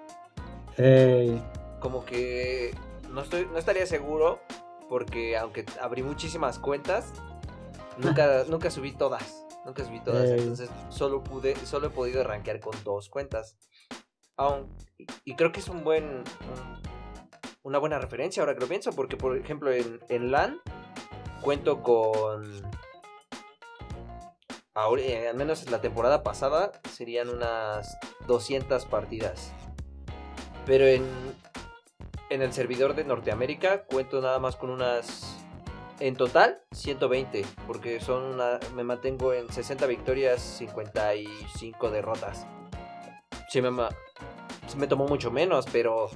Como 1.81 2.05
que 2.05 2.75
no, 3.11 3.23
estoy, 3.23 3.47
no 3.47 3.59
estaría 3.59 3.87
seguro 3.87 4.41
porque 4.89 5.37
aunque 5.37 5.65
abrí 5.81 6.03
muchísimas 6.03 6.59
cuentas, 6.59 7.13
nunca, 7.99 8.45
nunca 8.49 8.71
subí 8.71 8.93
todas. 8.93 9.47
Nunca 9.65 9.85
subí 9.85 10.01
todas. 10.01 10.29
Entonces 10.31 10.71
solo 10.91 11.23
pude, 11.23 11.57
solo 11.65 11.87
he 11.89 11.91
podido 11.91 12.25
rankear 12.25 12.61
con 12.61 12.75
dos 12.85 13.09
cuentas. 13.09 13.57
y, 15.25 15.35
creo 15.35 15.53
que 15.53 15.61
es 15.61 15.69
un 15.69 15.85
buen. 15.85 16.25
una 17.63 17.79
buena 17.79 17.99
referencia 17.99 18.43
ahora 18.43 18.55
que 18.55 18.61
lo 18.61 18.67
pienso. 18.67 18.91
Porque 18.93 19.17
por 19.17 19.37
ejemplo 19.37 19.73
en, 19.73 20.01
en 20.09 20.31
LAN 20.31 20.61
cuento 21.41 21.83
con. 21.83 22.63
Ahora, 24.75 25.03
eh, 25.03 25.29
al 25.29 25.37
menos 25.37 25.71
la 25.71 25.81
temporada 25.81 26.23
pasada 26.23 26.73
serían 26.91 27.29
unas 27.29 27.99
200 28.27 28.87
partidas. 28.87 29.53
Pero 30.67 30.87
en, 30.87 31.05
en 32.31 32.43
el 32.43 32.53
servidor 32.53 32.95
de 32.95 33.05
Norteamérica 33.05 33.85
cuento 33.85 34.21
nada 34.21 34.39
más 34.39 34.57
con 34.57 34.71
unas 34.71 35.43
en 36.03 36.17
total, 36.17 36.61
120, 36.73 37.45
porque 37.67 38.01
son 38.01 38.25
una, 38.25 38.59
me 38.75 38.83
mantengo 38.83 39.33
en 39.35 39.53
60 39.53 39.87
victorias, 39.87 40.43
55 40.43 41.91
derrotas. 41.91 42.45
Sí 43.49 43.63
me, 43.63 43.71
me 43.71 44.87
tomó 44.89 45.07
mucho 45.07 45.31
menos, 45.31 45.67
pero 45.71 46.11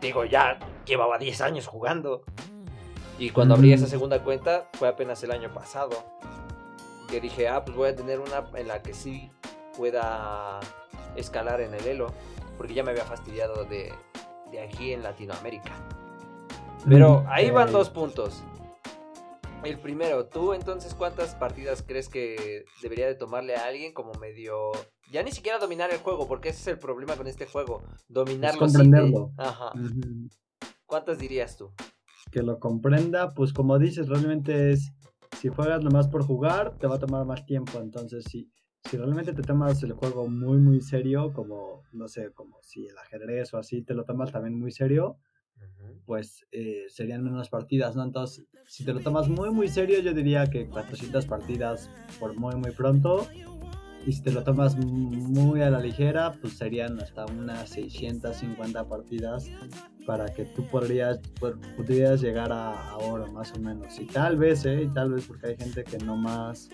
digo, 0.00 0.24
ya 0.24 0.58
llevaba 0.86 1.18
10 1.18 1.40
años 1.42 1.66
jugando. 1.66 2.22
Y 3.18 3.28
cuando 3.28 3.54
abrí 3.54 3.74
esa 3.74 3.84
mm. 3.84 3.90
segunda 3.90 4.22
cuenta 4.24 4.68
fue 4.72 4.88
apenas 4.88 5.22
el 5.22 5.32
año 5.32 5.52
pasado. 5.52 6.02
Que 7.10 7.20
dije, 7.20 7.48
ah, 7.48 7.62
pues 7.62 7.76
voy 7.76 7.90
a 7.90 7.94
tener 7.94 8.20
una 8.20 8.48
en 8.54 8.68
la 8.68 8.80
que 8.80 8.94
sí 8.94 9.30
pueda 9.76 10.60
escalar 11.14 11.60
en 11.60 11.74
el 11.74 11.86
elo. 11.86 12.14
Porque 12.60 12.74
ya 12.74 12.84
me 12.84 12.90
había 12.90 13.06
fastidiado 13.06 13.64
de, 13.64 13.90
de 14.52 14.60
aquí 14.60 14.92
en 14.92 15.02
Latinoamérica. 15.02 15.72
Pero 16.86 17.22
mm, 17.22 17.26
ahí 17.30 17.50
van 17.50 17.72
dos 17.72 17.88
puntos. 17.88 18.44
El 19.64 19.78
primero, 19.78 20.26
¿tú 20.26 20.52
entonces 20.52 20.94
cuántas 20.94 21.34
partidas 21.34 21.82
crees 21.82 22.10
que 22.10 22.66
debería 22.82 23.06
de 23.06 23.14
tomarle 23.14 23.56
a 23.56 23.64
alguien 23.64 23.94
como 23.94 24.12
medio... 24.20 24.72
Ya 25.10 25.22
ni 25.22 25.32
siquiera 25.32 25.58
dominar 25.58 25.90
el 25.90 26.00
juego, 26.00 26.28
porque 26.28 26.50
ese 26.50 26.60
es 26.60 26.66
el 26.66 26.78
problema 26.78 27.16
con 27.16 27.26
este 27.28 27.46
juego. 27.46 27.82
Dominarlo. 28.08 28.66
Es 28.66 28.72
comprenderlo. 28.74 29.32
Ajá. 29.38 29.72
¿Cuántas 30.84 31.18
dirías 31.18 31.56
tú? 31.56 31.72
Que 32.30 32.42
lo 32.42 32.58
comprenda, 32.58 33.32
pues 33.32 33.54
como 33.54 33.78
dices, 33.78 34.06
realmente 34.06 34.72
es... 34.72 34.92
Si 35.40 35.48
juegas 35.48 35.82
nomás 35.82 36.08
por 36.08 36.26
jugar, 36.26 36.76
te 36.76 36.86
va 36.86 36.96
a 36.96 36.98
tomar 36.98 37.24
más 37.24 37.46
tiempo. 37.46 37.78
Entonces, 37.78 38.24
si, 38.30 38.52
si 38.84 38.96
realmente 38.96 39.32
te 39.32 39.42
tomas 39.42 39.82
el 39.82 39.92
juego 39.92 40.28
muy, 40.28 40.58
muy 40.58 40.80
serio, 40.80 41.32
como, 41.32 41.82
no 41.92 42.08
sé, 42.08 42.32
como 42.32 42.58
si 42.62 42.86
el 42.86 42.96
ajedrez 42.98 43.52
o 43.54 43.58
así, 43.58 43.82
te 43.82 43.94
lo 43.94 44.04
tomas 44.04 44.32
también 44.32 44.58
muy 44.58 44.72
serio, 44.72 45.18
pues 46.06 46.46
eh, 46.50 46.86
serían 46.88 47.26
unas 47.26 47.48
partidas, 47.48 47.94
¿no? 47.94 48.02
Entonces, 48.02 48.46
si 48.66 48.84
te 48.84 48.92
lo 48.92 49.00
tomas 49.00 49.28
muy, 49.28 49.50
muy 49.50 49.68
serio, 49.68 50.00
yo 50.00 50.12
diría 50.12 50.46
que 50.46 50.66
400 50.66 51.26
partidas 51.26 51.90
por 52.18 52.34
muy, 52.34 52.54
muy 52.56 52.70
pronto. 52.72 53.26
Y 54.06 54.12
si 54.12 54.22
te 54.22 54.32
lo 54.32 54.42
tomas 54.42 54.76
muy 54.78 55.60
a 55.60 55.68
la 55.68 55.78
ligera, 55.78 56.32
pues 56.40 56.54
serían 56.54 56.98
hasta 57.00 57.26
unas 57.26 57.68
650 57.68 58.88
partidas 58.88 59.50
para 60.06 60.26
que 60.32 60.46
tú 60.46 60.66
podrías, 60.68 61.20
podrías 61.76 62.22
llegar 62.22 62.50
a, 62.50 62.96
oro, 62.96 63.30
más 63.30 63.52
o 63.52 63.60
menos. 63.60 63.98
Y 64.00 64.06
tal 64.06 64.38
vez, 64.38 64.64
¿eh? 64.64 64.84
Y 64.84 64.88
tal 64.88 65.12
vez 65.12 65.26
porque 65.26 65.48
hay 65.48 65.56
gente 65.56 65.84
que 65.84 65.98
no 65.98 66.16
más 66.16 66.70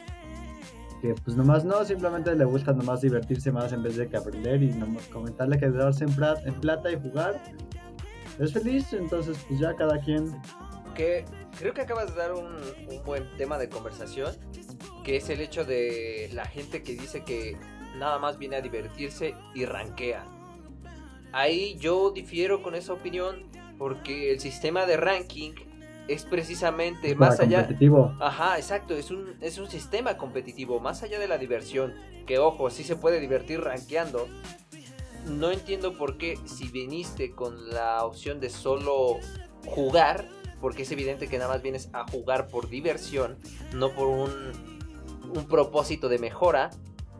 que 1.01 1.15
pues 1.15 1.37
nomás 1.37 1.65
no, 1.65 1.85
simplemente 1.85 2.35
le 2.35 2.45
gusta 2.45 2.73
nomás 2.73 3.01
divertirse 3.01 3.53
más 3.53 3.73
en 3.73 3.83
vez 3.83 3.97
de 3.97 4.09
que 4.09 4.17
aprender 4.17 4.63
y 4.63 4.73
nomás 4.73 5.07
comentarle 5.09 5.59
que 5.59 5.69
darse 5.71 6.05
en, 6.05 6.11
en 6.45 6.55
plata 6.61 6.91
y 6.91 7.01
jugar 7.01 7.41
es 8.39 8.53
feliz, 8.53 8.93
entonces 8.93 9.39
pues 9.49 9.61
ya 9.61 9.75
cada 9.75 9.99
quien. 10.01 10.41
Que 10.95 11.25
creo 11.59 11.75
que 11.75 11.83
acabas 11.83 12.15
de 12.15 12.21
dar 12.21 12.33
un, 12.33 12.57
buen 13.05 13.25
tema 13.37 13.59
de 13.59 13.69
conversación, 13.69 14.35
que 15.05 15.17
es 15.17 15.29
el 15.31 15.41
hecho 15.41 15.65
de 15.65 16.31
la 16.33 16.45
gente 16.45 16.83
que 16.83 16.93
dice 16.93 17.25
que 17.25 17.57
nada 17.99 18.19
más 18.19 18.39
viene 18.39 18.57
a 18.57 18.61
divertirse 18.61 19.35
y 19.55 19.65
rankea. 19.65 20.25
Ahí 21.33 21.77
yo 21.79 22.11
difiero 22.11 22.63
con 22.63 22.75
esa 22.75 22.93
opinión 22.93 23.51
porque 23.79 24.33
el 24.33 24.41
sistema 24.41 24.87
de 24.87 24.97
ranking 24.97 25.53
es 26.09 26.25
precisamente 26.25 27.15
más 27.15 27.41
allá 27.41 27.61
competitivo. 27.61 28.15
Ajá, 28.21 28.57
exacto, 28.57 28.95
es 28.95 29.11
un 29.11 29.35
es 29.41 29.59
un 29.59 29.69
sistema 29.69 30.17
competitivo 30.17 30.81
más 30.81 31.03
allá 31.03 31.19
de 31.19 31.29
la 31.29 31.39
diversión, 31.39 31.95
que 32.27 32.39
ojo, 32.39 32.71
sí 32.71 32.85
se 32.85 32.97
puede 32.97 33.21
divertir 33.21 33.61
rankeando, 33.61 34.29
no 35.27 35.51
entiendo 35.51 35.95
por 35.95 36.17
qué 36.17 36.39
si 36.45 36.69
viniste 36.69 37.33
con 37.33 37.71
la 37.71 38.05
opción 38.05 38.41
de 38.41 38.51
solo 38.51 39.19
jugar, 39.67 40.29
porque 40.61 40.83
es 40.83 40.93
evidente 40.93 41.29
que 41.29 41.39
nada 41.39 41.53
más 41.53 41.63
vienes 41.63 41.91
a 41.93 42.07
jugar 42.09 42.49
por 42.49 42.69
diversión, 42.69 43.37
no 43.75 43.91
por 43.91 44.07
un, 44.09 44.31
un 45.35 45.47
propósito 45.47 46.09
de 46.09 46.19
mejora, 46.19 46.71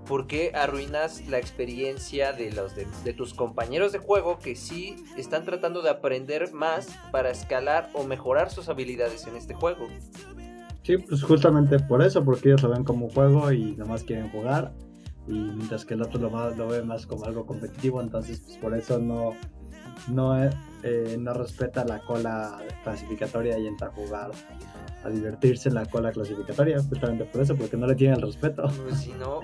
¿por 0.07 0.27
qué 0.27 0.53
arruinas 0.55 1.27
la 1.29 1.39
experiencia 1.39 2.33
de, 2.33 2.53
los 2.53 2.75
de, 2.75 3.13
tus 3.13 3.35
compañeros 3.35 3.93
de 3.93 3.99
juego 3.99 4.39
que 4.39 4.57
sí 4.57 4.97
están 5.17 5.45
tratando 5.45 5.83
de 5.83 5.91
aprender 5.91 6.53
más 6.53 6.89
para 7.11 7.31
escalar 7.31 7.91
o 7.93 8.05
mejorar 8.05 8.51
sus 8.51 8.69
habilidades 8.69 9.27
en 9.27 9.37
este 9.37 9.55
juego? 9.55 9.87
Sí, 10.83 10.99
pues 10.99 11.23
justamente 11.23 11.81
por 11.81 12.03
eso, 12.03 12.25
porque 12.25 12.51
ellos 12.51 12.63
lo 12.63 12.71
ven 12.71 12.85
como 12.85 13.09
juego 13.11 13.51
y 13.51 13.73
nada 13.73 13.91
más 13.91 14.05
quieren 14.05 14.31
jugar 14.31 14.73
y 15.27 15.33
mientras 15.33 15.85
que 15.85 15.95
el 15.95 16.03
otro 16.03 16.21
lo, 16.21 16.51
lo 16.55 16.69
ve 16.69 16.83
más 16.83 17.07
como 17.07 17.25
algo 17.25 17.45
competitivo, 17.45 18.01
entonces 18.01 18.41
pues, 18.41 18.59
por 18.59 18.75
eso 18.75 18.99
no, 18.99 19.33
no, 20.09 20.45
eh, 20.83 21.17
no 21.19 21.33
respeta 21.35 21.85
la 21.85 22.01
cola 22.01 22.59
clasificatoria 22.85 23.59
y 23.59 23.67
entra 23.67 23.89
a 23.89 23.91
jugar, 23.91 24.31
a 25.05 25.09
divertirse 25.09 25.69
en 25.69 25.75
la 25.75 25.87
cola 25.87 26.13
clasificatoria, 26.13 26.81
justamente 26.81 27.25
por 27.25 27.43
eso, 27.43 27.57
porque 27.57 27.77
no 27.77 27.87
le 27.87 27.95
tiene 27.95 28.15
el 28.15 28.23
respeto. 28.23 28.71
Pues 28.85 29.09
no. 29.19 29.41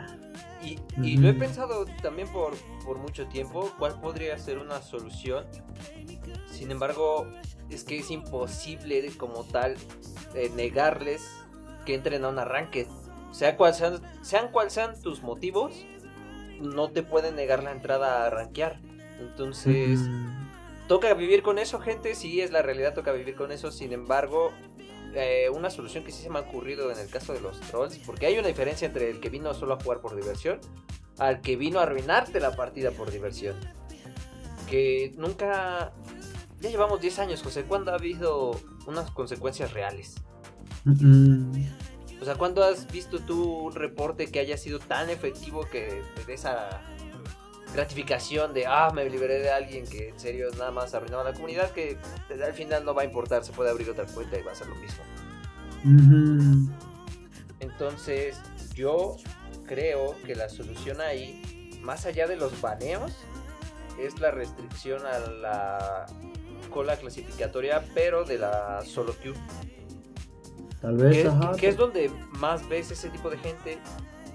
Y, 0.62 0.78
y 1.02 1.16
lo 1.16 1.28
he 1.28 1.34
pensado 1.34 1.84
también 2.02 2.28
por, 2.28 2.54
por 2.84 2.98
mucho 2.98 3.26
tiempo, 3.26 3.72
cuál 3.78 4.00
podría 4.00 4.38
ser 4.38 4.58
una 4.58 4.80
solución. 4.80 5.44
Sin 6.50 6.70
embargo, 6.70 7.26
es 7.68 7.84
que 7.84 7.98
es 7.98 8.10
imposible 8.10 9.10
como 9.16 9.44
tal 9.44 9.76
eh, 10.34 10.50
negarles 10.54 11.22
que 11.84 11.94
entren 11.94 12.24
a 12.24 12.28
un 12.28 12.38
arranque 12.38 12.86
sea 13.32 13.56
cual 13.56 13.74
sean, 13.74 14.00
sean 14.22 14.48
cual 14.52 14.70
sean 14.70 15.00
tus 15.00 15.22
motivos, 15.22 15.86
no 16.60 16.90
te 16.90 17.02
pueden 17.02 17.34
negar 17.34 17.62
la 17.62 17.72
entrada 17.72 18.26
a 18.26 18.30
rankear. 18.30 18.80
Entonces, 19.18 20.00
toca 20.86 21.12
vivir 21.14 21.42
con 21.42 21.58
eso, 21.58 21.80
gente. 21.80 22.14
Sí, 22.14 22.40
es 22.40 22.52
la 22.52 22.62
realidad, 22.62 22.94
toca 22.94 23.12
vivir 23.12 23.34
con 23.34 23.50
eso. 23.50 23.72
Sin 23.72 23.92
embargo, 23.92 24.52
eh, 25.14 25.48
una 25.50 25.70
solución 25.70 26.04
que 26.04 26.12
sí 26.12 26.22
se 26.22 26.30
me 26.30 26.38
ha 26.38 26.42
ocurrido 26.42 26.90
en 26.90 26.98
el 26.98 27.08
caso 27.08 27.32
de 27.32 27.40
los 27.40 27.60
trolls, 27.60 27.98
porque 27.98 28.26
hay 28.26 28.38
una 28.38 28.48
diferencia 28.48 28.86
entre 28.86 29.10
el 29.10 29.20
que 29.20 29.28
vino 29.28 29.52
solo 29.54 29.74
a 29.74 29.80
jugar 29.80 30.00
por 30.00 30.14
diversión 30.14 30.60
al 31.18 31.40
que 31.40 31.56
vino 31.56 31.78
a 31.78 31.82
arruinarte 31.84 32.40
la 32.40 32.56
partida 32.56 32.90
por 32.90 33.10
diversión. 33.10 33.56
Que 34.68 35.14
nunca. 35.16 35.92
Ya 36.60 36.70
llevamos 36.70 37.00
10 37.00 37.18
años, 37.18 37.42
José. 37.42 37.64
¿Cuándo 37.64 37.92
ha 37.92 37.94
habido 37.94 38.58
unas 38.86 39.10
consecuencias 39.10 39.72
reales? 39.72 40.14
O 42.20 42.24
sea, 42.24 42.36
¿cuándo 42.36 42.62
has 42.62 42.90
visto 42.90 43.18
tú 43.20 43.66
un 43.66 43.74
reporte 43.74 44.30
que 44.30 44.38
haya 44.38 44.56
sido 44.56 44.78
tan 44.78 45.10
efectivo 45.10 45.66
que 45.70 46.02
te 46.14 46.24
dé 46.24 46.34
esa 46.34 46.80
gratificación 47.72 48.54
de, 48.54 48.66
ah, 48.66 48.90
me 48.94 49.08
liberé 49.08 49.40
de 49.40 49.50
alguien 49.50 49.86
que 49.86 50.10
en 50.10 50.18
serio 50.18 50.50
nada 50.58 50.70
más 50.70 50.94
arruinaba 50.94 51.24
la 51.24 51.32
comunidad, 51.32 51.70
que 51.70 51.96
al 52.30 52.52
final 52.54 52.84
no 52.84 52.94
va 52.94 53.02
a 53.02 53.04
importar, 53.04 53.44
se 53.44 53.52
puede 53.52 53.70
abrir 53.70 53.90
otra 53.90 54.06
cuenta 54.06 54.38
y 54.38 54.42
va 54.42 54.52
a 54.52 54.54
ser 54.54 54.68
lo 54.68 54.76
mismo. 54.76 55.02
Entonces, 57.60 58.40
yo 58.74 59.16
creo 59.66 60.14
que 60.24 60.34
la 60.34 60.48
solución 60.48 61.00
ahí, 61.00 61.78
más 61.80 62.06
allá 62.06 62.26
de 62.26 62.36
los 62.36 62.60
baneos, 62.60 63.12
es 63.98 64.18
la 64.20 64.30
restricción 64.30 65.04
a 65.06 65.18
la 65.18 66.06
cola 66.70 66.96
clasificatoria, 66.96 67.84
pero 67.94 68.24
de 68.24 68.38
la 68.38 68.82
solo 68.84 69.14
queue. 69.18 69.34
Tal 70.80 70.96
vez, 70.96 71.28
que, 71.58 71.68
es 71.68 71.76
donde 71.76 72.10
más 72.32 72.68
ves 72.68 72.90
ese 72.90 73.08
tipo 73.10 73.30
de 73.30 73.38
gente. 73.38 73.78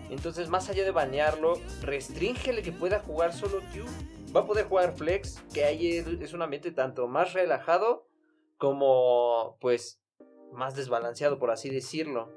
Entonces, 0.10 0.50
más 0.50 0.70
allá 0.70 0.84
de 0.84 0.92
banearlo, 0.92 1.60
restríngele 1.82 2.62
que 2.62 2.72
pueda 2.72 3.00
jugar 3.00 3.34
solo 3.34 3.60
Q. 3.74 3.86
Va 4.36 4.42
a 4.42 4.46
poder 4.46 4.66
jugar 4.68 4.96
Flex, 4.96 5.42
que 5.54 5.64
ahí 5.64 5.98
es 5.98 6.34
un 6.34 6.42
ambiente 6.42 6.72
tanto 6.72 7.08
más 7.08 7.34
relajado 7.34 8.08
como, 8.58 9.58
pues, 9.60 10.02
más 10.54 10.76
desbalanceado, 10.76 11.40
por 11.40 11.52
así 11.52 11.70
decirlo. 11.70 12.30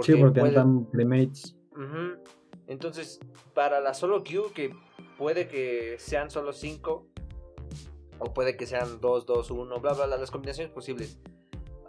sí, 0.00 0.14
porque 0.16 0.40
andan 0.40 0.86
primates. 0.86 1.56
Entonces, 2.66 3.20
para 3.54 3.80
la 3.80 3.94
solo 3.94 4.22
Q, 4.24 4.52
que 4.54 4.74
puede 5.18 5.48
que 5.48 5.96
sean 5.98 6.30
solo 6.30 6.52
5, 6.52 7.06
o 8.18 8.32
puede 8.32 8.56
que 8.56 8.66
sean 8.66 9.00
2, 9.00 9.26
2, 9.26 9.50
1, 9.50 9.80
bla, 9.80 9.92
bla, 9.94 10.06
bla, 10.06 10.16
las 10.16 10.30
combinaciones 10.30 10.72
posibles 10.72 11.18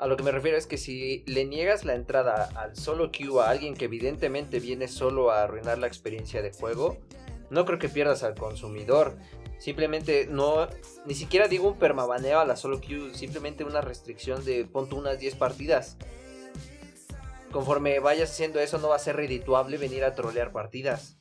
a 0.03 0.07
lo 0.07 0.17
que 0.17 0.23
me 0.23 0.31
refiero 0.31 0.57
es 0.57 0.67
que 0.67 0.77
si 0.77 1.23
le 1.27 1.45
niegas 1.45 1.85
la 1.85 1.95
entrada 1.95 2.49
al 2.55 2.75
solo 2.75 3.09
queue 3.09 3.41
a 3.41 3.49
alguien 3.49 3.73
que 3.73 3.85
evidentemente 3.85 4.59
viene 4.59 4.89
solo 4.89 5.31
a 5.31 5.43
arruinar 5.43 5.77
la 5.77 5.87
experiencia 5.87 6.41
de 6.41 6.51
juego, 6.51 6.97
no 7.49 7.63
creo 7.63 7.79
que 7.79 7.87
pierdas 7.87 8.21
al 8.23 8.35
consumidor. 8.35 9.15
Simplemente 9.59 10.27
no, 10.29 10.67
ni 11.05 11.13
siquiera 11.13 11.47
digo 11.47 11.69
un 11.69 11.79
permabaneo 11.79 12.41
a 12.41 12.45
la 12.45 12.57
solo 12.57 12.81
queue, 12.81 13.15
simplemente 13.15 13.63
una 13.63 13.79
restricción 13.79 14.43
de 14.43 14.65
ponte 14.65 14.95
unas 14.95 15.19
10 15.19 15.35
partidas. 15.35 15.95
Conforme 17.53 17.99
vayas 17.99 18.29
haciendo 18.29 18.59
eso 18.59 18.79
no 18.79 18.89
va 18.89 18.97
a 18.97 18.99
ser 18.99 19.15
redituable 19.15 19.77
venir 19.77 20.03
a 20.03 20.15
trolear 20.15 20.51
partidas. 20.51 21.15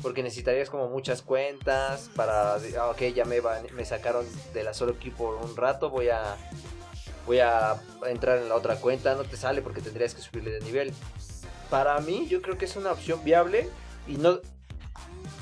Porque 0.00 0.22
necesitarías 0.22 0.70
como 0.70 0.88
muchas 0.88 1.20
cuentas 1.20 2.10
para, 2.16 2.54
ah, 2.54 2.90
ok, 2.92 3.02
ya 3.14 3.26
me, 3.26 3.42
me 3.74 3.84
sacaron 3.84 4.24
de 4.54 4.64
la 4.64 4.72
solo 4.72 4.98
queue 4.98 5.14
por 5.14 5.34
un 5.34 5.54
rato, 5.54 5.90
voy 5.90 6.08
a 6.08 6.38
voy 7.30 7.38
a 7.38 7.76
entrar 8.08 8.38
en 8.38 8.48
la 8.48 8.56
otra 8.56 8.74
cuenta, 8.74 9.14
no 9.14 9.22
te 9.22 9.36
sale 9.36 9.62
porque 9.62 9.80
tendrías 9.80 10.16
que 10.16 10.20
subirle 10.20 10.50
de 10.50 10.60
nivel. 10.62 10.92
Para 11.70 12.00
mí, 12.00 12.26
yo 12.28 12.42
creo 12.42 12.58
que 12.58 12.64
es 12.64 12.74
una 12.74 12.90
opción 12.90 13.22
viable 13.22 13.68
y 14.08 14.16
no, 14.16 14.40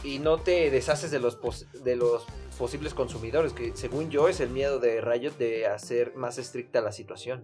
y 0.05 0.19
no 0.19 0.37
te 0.37 0.71
deshaces 0.71 1.11
de 1.11 1.19
los, 1.19 1.39
de 1.83 1.97
los 1.97 2.27
posibles 2.59 2.93
consumidores, 2.93 3.55
que 3.55 3.75
según 3.75 4.11
yo 4.11 4.29
es 4.29 4.41
el 4.41 4.51
miedo 4.51 4.81
de 4.81 5.01
Riot 5.01 5.39
de 5.39 5.67
hacer 5.67 6.15
más 6.15 6.37
estricta 6.37 6.83
la 6.83 6.93
situación. 6.93 7.43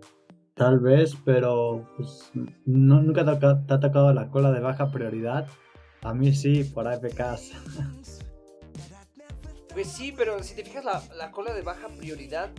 Tal 0.52 0.78
vez, 0.78 1.16
pero 1.24 1.88
pues, 1.96 2.30
no, 2.66 3.00
nunca 3.00 3.24
te 3.24 3.30
ha 3.74 3.80
tocado 3.80 4.12
la 4.12 4.28
cola 4.28 4.52
de 4.52 4.60
baja 4.60 4.92
prioridad. 4.92 5.48
A 6.02 6.12
mí 6.12 6.34
sí, 6.34 6.64
por 6.64 6.86
AFKs. 6.86 7.52
Pues 9.72 9.88
sí, 9.88 10.14
pero 10.16 10.40
si 10.40 10.54
te 10.54 10.62
fijas, 10.62 10.84
la, 10.84 11.02
la 11.16 11.32
cola 11.32 11.52
de 11.52 11.62
baja 11.62 11.88
prioridad 11.88 12.52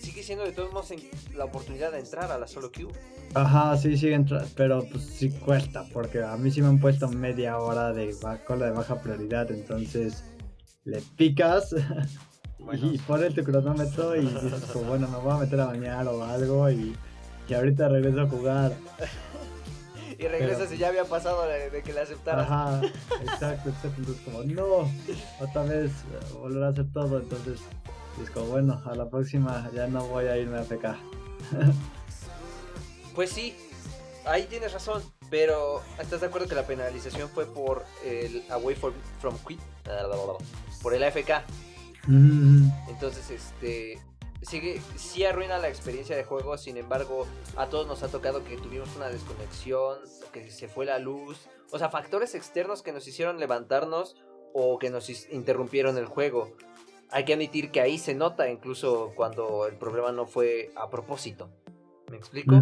sigue 0.00 0.22
siendo 0.22 0.44
de 0.44 0.52
todos 0.52 0.72
modos 0.72 0.92
la 1.34 1.44
oportunidad 1.44 1.92
de 1.92 2.00
entrar 2.00 2.30
a 2.30 2.38
la 2.38 2.46
solo 2.46 2.70
queue. 2.70 2.92
Ajá, 3.34 3.76
sí, 3.76 3.96
sigue 3.96 4.14
entrando, 4.14 4.48
pero 4.56 4.84
pues 4.90 5.04
sí 5.04 5.30
cuesta, 5.30 5.84
porque 5.92 6.22
a 6.22 6.36
mí 6.36 6.50
sí 6.50 6.62
me 6.62 6.68
han 6.68 6.78
puesto 6.78 7.08
media 7.08 7.58
hora 7.58 7.92
de 7.92 8.14
cola 8.46 8.66
de 8.66 8.72
baja 8.72 9.00
prioridad, 9.00 9.50
entonces 9.50 10.24
le 10.84 11.00
picas 11.16 11.74
y 12.72 12.98
pones 12.98 13.34
tu 13.34 13.44
cronómetro 13.44 14.16
y 14.16 14.26
dices, 14.26 14.64
pues, 14.72 14.86
bueno, 14.86 15.08
me 15.08 15.18
voy 15.18 15.32
a 15.32 15.38
meter 15.38 15.60
a 15.60 15.66
bañar 15.66 16.06
o 16.08 16.24
algo 16.24 16.70
y, 16.70 16.96
y 17.48 17.54
ahorita 17.54 17.88
regreso 17.88 18.22
a 18.22 18.28
jugar. 18.28 18.72
y 20.18 20.26
regresas 20.26 20.72
y 20.72 20.78
ya 20.78 20.88
había 20.88 21.04
pasado 21.04 21.46
de, 21.46 21.82
que 21.82 21.92
le 21.92 22.00
aceptara. 22.00 22.42
Ajá, 22.42 22.80
exacto, 23.22 23.68
exacto. 23.68 23.94
Entonces, 23.98 24.22
como, 24.24 24.42
no, 24.44 24.90
otra 25.40 25.62
vez 25.64 25.90
eh, 25.90 26.34
volver 26.40 26.62
a 26.64 26.68
hacer 26.68 26.86
todo. 26.92 27.20
Entonces, 27.20 27.60
es 28.22 28.30
como, 28.30 28.46
bueno, 28.46 28.82
a 28.84 28.94
la 28.94 29.08
próxima 29.08 29.70
ya 29.74 29.86
no 29.86 30.06
voy 30.06 30.26
a 30.26 30.36
irme 30.36 30.58
a 30.58 30.62
PK. 30.62 30.96
pues 33.14 33.30
sí, 33.30 33.56
ahí 34.24 34.44
tienes 34.44 34.72
razón. 34.72 35.02
Pero, 35.28 35.82
¿estás 35.98 36.20
de 36.20 36.28
acuerdo 36.28 36.46
que 36.46 36.54
la 36.54 36.66
penalización 36.66 37.28
fue 37.28 37.46
por 37.46 37.84
el 38.04 38.44
Away 38.50 38.76
from, 38.76 38.94
Quit? 39.46 39.60
Por 40.82 40.94
el 40.94 41.02
AFK. 41.02 41.42
Mm. 42.06 42.68
Entonces, 42.88 43.30
este 43.30 43.98
sigue, 44.42 44.80
sí 44.96 45.24
arruina 45.24 45.58
la 45.58 45.68
experiencia 45.68 46.16
de 46.16 46.24
juego, 46.24 46.56
sin 46.58 46.76
embargo, 46.76 47.26
a 47.56 47.66
todos 47.66 47.86
nos 47.86 48.02
ha 48.02 48.08
tocado 48.08 48.44
que 48.44 48.56
tuvimos 48.56 48.94
una 48.96 49.08
desconexión, 49.08 49.98
que 50.32 50.50
se 50.50 50.68
fue 50.68 50.86
la 50.86 50.98
luz, 50.98 51.48
o 51.72 51.78
sea, 51.78 51.90
factores 51.90 52.34
externos 52.34 52.82
que 52.82 52.92
nos 52.92 53.06
hicieron 53.08 53.40
levantarnos 53.40 54.16
o 54.54 54.78
que 54.78 54.90
nos 54.90 55.10
interrumpieron 55.30 55.98
el 55.98 56.06
juego. 56.06 56.54
Hay 57.10 57.24
que 57.24 57.34
admitir 57.34 57.70
que 57.70 57.80
ahí 57.80 57.98
se 57.98 58.14
nota 58.14 58.50
incluso 58.50 59.12
cuando 59.14 59.66
el 59.66 59.76
problema 59.76 60.12
no 60.12 60.26
fue 60.26 60.70
a 60.76 60.90
propósito. 60.90 61.48
¿Me 62.10 62.16
explico? 62.16 62.54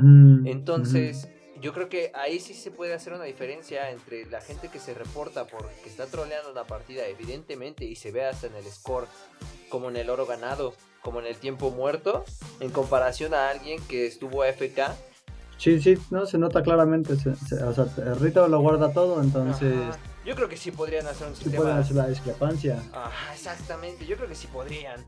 Entonces, 0.44 1.28
yo 1.60 1.72
creo 1.72 1.88
que 1.88 2.10
ahí 2.14 2.40
sí 2.40 2.54
se 2.54 2.70
puede 2.70 2.94
hacer 2.94 3.12
una 3.12 3.24
diferencia 3.24 3.90
entre 3.90 4.26
la 4.26 4.40
gente 4.40 4.68
que 4.68 4.78
se 4.78 4.94
reporta 4.94 5.46
porque 5.46 5.68
está 5.86 6.06
troleando 6.06 6.50
una 6.50 6.64
partida, 6.64 7.06
evidentemente, 7.06 7.84
y 7.84 7.96
se 7.96 8.10
ve 8.10 8.24
hasta 8.24 8.46
en 8.46 8.54
el 8.54 8.64
score, 8.64 9.06
como 9.68 9.90
en 9.90 9.96
el 9.96 10.10
oro 10.10 10.26
ganado, 10.26 10.74
como 11.02 11.20
en 11.20 11.26
el 11.26 11.36
tiempo 11.36 11.70
muerto, 11.70 12.24
en 12.60 12.70
comparación 12.70 13.34
a 13.34 13.50
alguien 13.50 13.80
que 13.88 14.06
estuvo 14.06 14.42
AFK. 14.42 14.94
Sí, 15.58 15.80
sí, 15.80 15.96
no, 16.10 16.26
se 16.26 16.38
nota 16.38 16.62
claramente. 16.62 17.12
o 17.14 17.72
sea, 17.72 17.86
el 17.98 18.16
rito 18.18 18.48
lo 18.48 18.60
guarda 18.60 18.92
todo, 18.92 19.22
entonces. 19.22 19.74
Yo 20.24 20.34
creo 20.34 20.48
que 20.48 20.56
sí 20.56 20.70
podrían 20.70 21.06
hacer 21.06 21.28
un 21.28 21.36
sistema. 21.36 21.62
Pueden 21.62 21.78
hacer 21.78 21.96
la 21.96 22.08
discrepancia. 22.08 22.82
Exactamente. 23.32 24.06
Yo 24.06 24.16
creo 24.16 24.28
que 24.28 24.34
sí 24.34 24.46
podrían. 24.46 25.04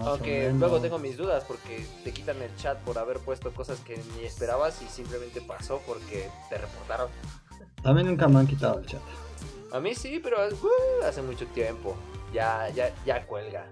Aunque 0.00 0.52
luego 0.52 0.80
tengo 0.80 0.98
mis 0.98 1.16
dudas 1.16 1.44
porque 1.44 1.86
te 2.04 2.12
quitan 2.12 2.40
el 2.42 2.54
chat 2.56 2.78
por 2.80 2.98
haber 2.98 3.18
puesto 3.18 3.52
cosas 3.52 3.80
que 3.80 3.98
ni 4.16 4.24
esperabas 4.24 4.82
y 4.82 4.86
simplemente 4.86 5.40
pasó 5.40 5.80
porque 5.86 6.28
te 6.50 6.58
reportaron. 6.58 7.08
Mí 7.84 8.02
nunca 8.02 8.28
me 8.28 8.40
han 8.40 8.46
quitado 8.46 8.78
el 8.80 8.86
chat. 8.86 9.00
A 9.72 9.80
mí 9.80 9.94
sí, 9.94 10.20
pero 10.22 10.38
uh, 10.46 11.04
hace 11.04 11.22
mucho 11.22 11.46
tiempo. 11.46 11.96
Ya, 12.32 12.68
ya, 12.70 12.92
ya 13.04 13.26
cuelga. 13.26 13.66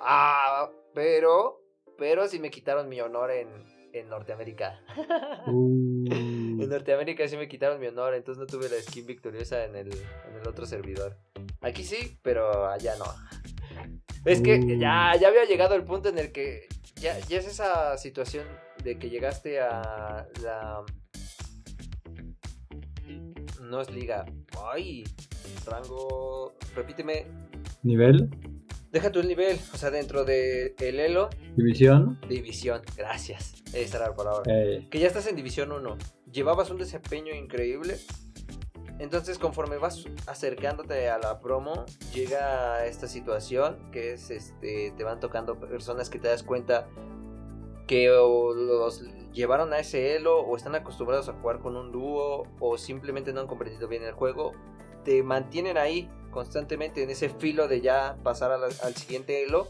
Ah, 0.00 0.68
pero, 0.94 1.60
pero 1.98 2.28
sí 2.28 2.38
me 2.38 2.50
quitaron 2.50 2.88
mi 2.88 3.00
honor 3.00 3.30
en, 3.30 3.48
en 3.92 4.08
Norteamérica. 4.08 4.80
Uh. 5.46 6.31
En 6.62 6.70
Norteamérica 6.70 7.26
sí 7.28 7.36
me 7.36 7.48
quitaron 7.48 7.80
mi 7.80 7.86
honor, 7.86 8.14
entonces 8.14 8.40
no 8.40 8.46
tuve 8.46 8.68
la 8.68 8.80
skin 8.82 9.06
victoriosa 9.06 9.64
en 9.64 9.76
el, 9.76 9.92
en 9.92 10.36
el 10.40 10.48
otro 10.48 10.66
servidor. 10.66 11.16
Aquí 11.60 11.84
sí, 11.84 12.18
pero 12.22 12.68
allá 12.68 12.94
no. 12.96 13.04
Es 14.24 14.40
que 14.40 14.58
uh. 14.58 14.78
ya, 14.78 15.14
ya 15.20 15.28
había 15.28 15.44
llegado 15.44 15.74
el 15.74 15.84
punto 15.84 16.08
en 16.08 16.18
el 16.18 16.32
que 16.32 16.68
ya, 16.96 17.18
ya 17.20 17.38
es 17.38 17.46
esa 17.46 17.96
situación 17.98 18.46
de 18.84 18.98
que 18.98 19.10
llegaste 19.10 19.60
a 19.60 20.26
la... 20.42 20.84
No 23.60 23.80
es 23.80 23.90
liga. 23.90 24.24
Ay, 24.72 25.04
rango... 25.66 26.54
Repíteme. 26.74 27.26
¿Nivel? 27.82 28.30
Deja 28.92 29.10
tu 29.10 29.22
nivel, 29.22 29.58
o 29.72 29.76
sea, 29.78 29.90
dentro 29.90 30.24
de 30.24 30.74
el 30.78 31.00
Elo. 31.00 31.30
División. 31.56 32.20
División, 32.28 32.82
gracias. 32.96 33.54
Esa 33.72 33.96
era 33.96 34.08
la 34.08 34.14
palabra. 34.14 34.42
Que 34.90 34.98
ya 34.98 35.06
estás 35.06 35.26
en 35.26 35.36
División 35.36 35.72
1. 35.72 35.96
Llevabas 36.32 36.70
un 36.70 36.78
desempeño 36.78 37.34
increíble. 37.34 37.98
Entonces, 38.98 39.38
conforme 39.38 39.78
vas 39.78 40.04
acercándote 40.26 41.10
a 41.10 41.18
la 41.18 41.40
promo, 41.40 41.84
llega 42.14 42.86
esta 42.86 43.06
situación 43.06 43.90
que 43.90 44.12
es 44.12 44.30
este 44.30 44.92
te 44.96 45.04
van 45.04 45.18
tocando 45.18 45.58
personas 45.58 46.08
que 46.08 46.18
te 46.18 46.28
das 46.28 46.42
cuenta 46.42 46.88
que 47.86 48.06
los 48.06 49.02
llevaron 49.32 49.72
a 49.72 49.78
ese 49.78 50.14
elo 50.16 50.40
o 50.40 50.56
están 50.56 50.74
acostumbrados 50.74 51.28
a 51.28 51.32
jugar 51.32 51.60
con 51.60 51.76
un 51.76 51.90
dúo 51.90 52.46
o 52.60 52.78
simplemente 52.78 53.32
no 53.32 53.40
han 53.40 53.46
comprendido 53.46 53.88
bien 53.88 54.04
el 54.04 54.12
juego, 54.12 54.52
te 55.04 55.22
mantienen 55.22 55.76
ahí 55.76 56.08
constantemente 56.30 57.02
en 57.02 57.10
ese 57.10 57.28
filo 57.28 57.68
de 57.68 57.80
ya 57.80 58.16
pasar 58.22 58.52
al 58.52 58.94
siguiente 58.94 59.42
elo. 59.42 59.68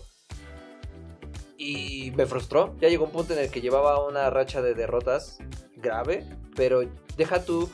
Y 1.56 2.12
me 2.16 2.26
frustró. 2.26 2.74
Ya 2.80 2.88
llegó 2.88 3.04
un 3.04 3.12
punto 3.12 3.34
en 3.34 3.38
el 3.38 3.50
que 3.50 3.60
llevaba 3.60 4.04
una 4.06 4.30
racha 4.30 4.62
de 4.62 4.74
derrotas 4.74 5.38
grave. 5.76 6.26
Pero 6.54 6.82
deja 7.16 7.44
tú 7.44 7.70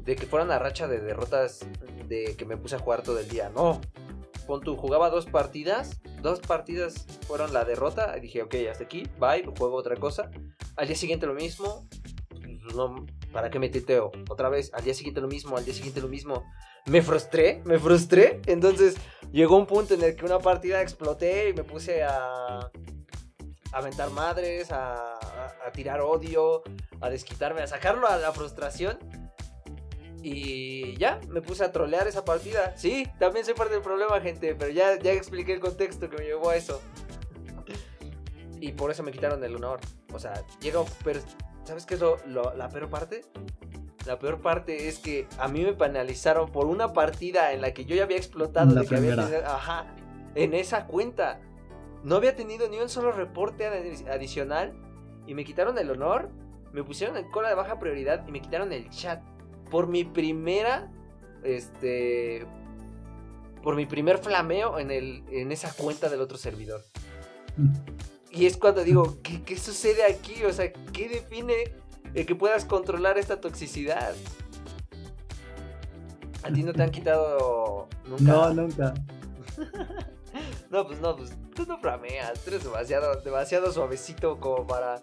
de 0.00 0.16
que 0.16 0.26
fuera 0.26 0.44
una 0.44 0.58
racha 0.58 0.88
de 0.88 1.00
derrotas 1.00 1.66
de 2.06 2.36
que 2.36 2.44
me 2.44 2.56
puse 2.56 2.76
a 2.76 2.78
jugar 2.78 3.02
todo 3.02 3.18
el 3.18 3.28
día. 3.28 3.50
No. 3.50 3.80
Pon 4.46 4.60
tú, 4.60 4.76
jugaba 4.76 5.10
dos 5.10 5.26
partidas. 5.26 6.00
Dos 6.20 6.40
partidas 6.40 7.06
fueron 7.26 7.52
la 7.52 7.64
derrota. 7.64 8.14
Y 8.16 8.20
dije, 8.20 8.42
ok, 8.42 8.54
hasta 8.70 8.84
aquí. 8.84 9.04
Bye, 9.18 9.44
juego 9.58 9.76
otra 9.76 9.96
cosa. 9.96 10.30
Al 10.76 10.86
día 10.86 10.96
siguiente 10.96 11.26
lo 11.26 11.34
mismo. 11.34 11.88
Pues 12.28 12.74
no, 12.74 13.06
¿Para 13.32 13.50
qué 13.50 13.58
me 13.58 13.68
titeo? 13.68 14.12
Otra 14.28 14.48
vez, 14.48 14.72
al 14.74 14.84
día 14.84 14.94
siguiente 14.94 15.20
lo 15.20 15.28
mismo, 15.28 15.56
al 15.56 15.64
día 15.64 15.74
siguiente 15.74 16.00
lo 16.00 16.08
mismo 16.08 16.44
me 16.86 17.02
frustré, 17.02 17.62
me 17.64 17.78
frustré. 17.78 18.40
Entonces 18.46 18.96
llegó 19.32 19.56
un 19.56 19.66
punto 19.66 19.94
en 19.94 20.02
el 20.02 20.16
que 20.16 20.24
una 20.24 20.38
partida 20.38 20.82
exploté 20.82 21.50
y 21.50 21.54
me 21.54 21.64
puse 21.64 22.02
a 22.02 22.70
aventar 23.72 24.10
madres, 24.10 24.70
a, 24.70 25.13
a, 25.46 25.70
tirar 25.72 26.00
odio, 26.00 26.62
a 27.00 27.10
desquitarme, 27.10 27.62
a 27.62 27.66
sacarlo 27.66 28.06
a 28.06 28.16
la 28.16 28.32
frustración. 28.32 28.98
Y 30.22 30.96
ya, 30.96 31.20
me 31.28 31.42
puse 31.42 31.64
a 31.64 31.72
trolear 31.72 32.06
esa 32.08 32.24
partida. 32.24 32.74
Sí, 32.76 33.06
también 33.18 33.44
soy 33.44 33.54
parte 33.54 33.74
del 33.74 33.82
problema, 33.82 34.20
gente, 34.20 34.54
pero 34.54 34.70
ya, 34.70 34.98
ya 34.98 35.12
expliqué 35.12 35.52
el 35.52 35.60
contexto 35.60 36.08
que 36.08 36.16
me 36.16 36.24
llevó 36.24 36.50
a 36.50 36.56
eso. 36.56 36.80
Y 38.60 38.72
por 38.72 38.90
eso 38.90 39.02
me 39.02 39.12
quitaron 39.12 39.44
el 39.44 39.56
honor. 39.56 39.80
O 40.14 40.18
sea, 40.18 40.42
llegó, 40.60 40.86
pero 41.04 41.20
¿sabes 41.64 41.84
qué 41.84 41.94
es 41.94 42.00
lo, 42.00 42.18
la 42.54 42.68
peor 42.70 42.88
parte? 42.88 43.22
La 44.06 44.18
peor 44.18 44.40
parte 44.40 44.88
es 44.88 44.98
que 44.98 45.26
a 45.38 45.48
mí 45.48 45.62
me 45.62 45.72
penalizaron 45.72 46.50
por 46.50 46.66
una 46.66 46.92
partida 46.92 47.52
en 47.52 47.60
la 47.60 47.72
que 47.72 47.84
yo 47.84 47.96
ya 47.96 48.04
había 48.04 48.16
explotado 48.16 48.74
de 48.74 48.86
que 48.86 48.96
había 48.96 49.14
ajá, 49.46 49.86
en 50.34 50.54
esa 50.54 50.86
cuenta. 50.86 51.40
No 52.02 52.16
había 52.16 52.36
tenido 52.36 52.68
ni 52.68 52.78
un 52.78 52.88
solo 52.88 53.12
reporte 53.12 53.66
adicional 53.66 54.74
y 55.26 55.34
me 55.34 55.44
quitaron 55.44 55.78
el 55.78 55.90
honor, 55.90 56.30
me 56.72 56.82
pusieron 56.82 57.16
en 57.16 57.30
cola 57.30 57.48
de 57.48 57.54
baja 57.54 57.78
prioridad 57.78 58.26
y 58.26 58.32
me 58.32 58.40
quitaron 58.40 58.72
el 58.72 58.88
chat 58.90 59.22
por 59.70 59.86
mi 59.86 60.04
primera 60.04 60.90
este 61.42 62.46
por 63.62 63.76
mi 63.76 63.86
primer 63.86 64.18
flameo 64.18 64.78
en 64.78 64.90
el 64.90 65.22
en 65.30 65.52
esa 65.52 65.72
cuenta 65.72 66.08
del 66.08 66.20
otro 66.20 66.36
servidor. 66.36 66.82
Mm. 67.56 67.72
Y 68.30 68.46
es 68.46 68.56
cuando 68.56 68.82
digo, 68.82 69.18
¿qué, 69.22 69.42
qué 69.42 69.56
sucede 69.56 70.04
aquí? 70.04 70.44
O 70.44 70.52
sea, 70.52 70.72
¿qué 70.72 71.08
define 71.08 71.72
de 72.14 72.24
que 72.24 72.34
puedas 72.34 72.64
controlar 72.64 73.18
esta 73.18 73.40
toxicidad. 73.40 74.14
¿A 76.44 76.52
ti 76.52 76.62
no 76.62 76.72
te 76.72 76.82
han 76.82 76.90
quitado 76.90 77.88
nunca? 78.08 78.22
No, 78.22 78.54
nunca. 78.54 78.94
no, 80.74 80.86
pues 80.86 81.00
no, 81.00 81.16
pues 81.16 81.32
tú 81.54 81.64
no 81.66 81.78
flameas, 81.78 82.42
tú 82.42 82.50
eres 82.50 82.64
demasiado, 82.64 83.20
demasiado 83.22 83.70
suavecito 83.72 84.40
como 84.40 84.66
para, 84.66 85.00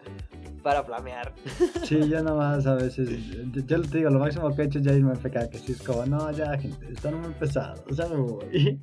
para 0.62 0.84
flamear. 0.84 1.34
sí, 1.86 2.10
yo 2.10 2.22
nomás 2.22 2.68
a 2.68 2.76
veces, 2.76 3.10
yo, 3.54 3.82
te 3.82 3.98
digo, 3.98 4.10
lo 4.10 4.20
máximo 4.20 4.54
que 4.54 4.64
he 4.64 4.66
hecho 4.66 4.80
ya 4.80 4.92
es 4.92 5.02
me 5.02 5.16
FK, 5.16 5.50
que 5.50 5.60
si 5.60 5.72
es 5.72 5.82
como, 5.82 6.06
no, 6.06 6.30
ya 6.32 6.58
gente, 6.58 6.92
están 6.92 7.22
muy 7.22 7.32
pesados, 7.34 7.96
ya 7.96 8.06
me 8.08 8.18
voy. 8.18 8.82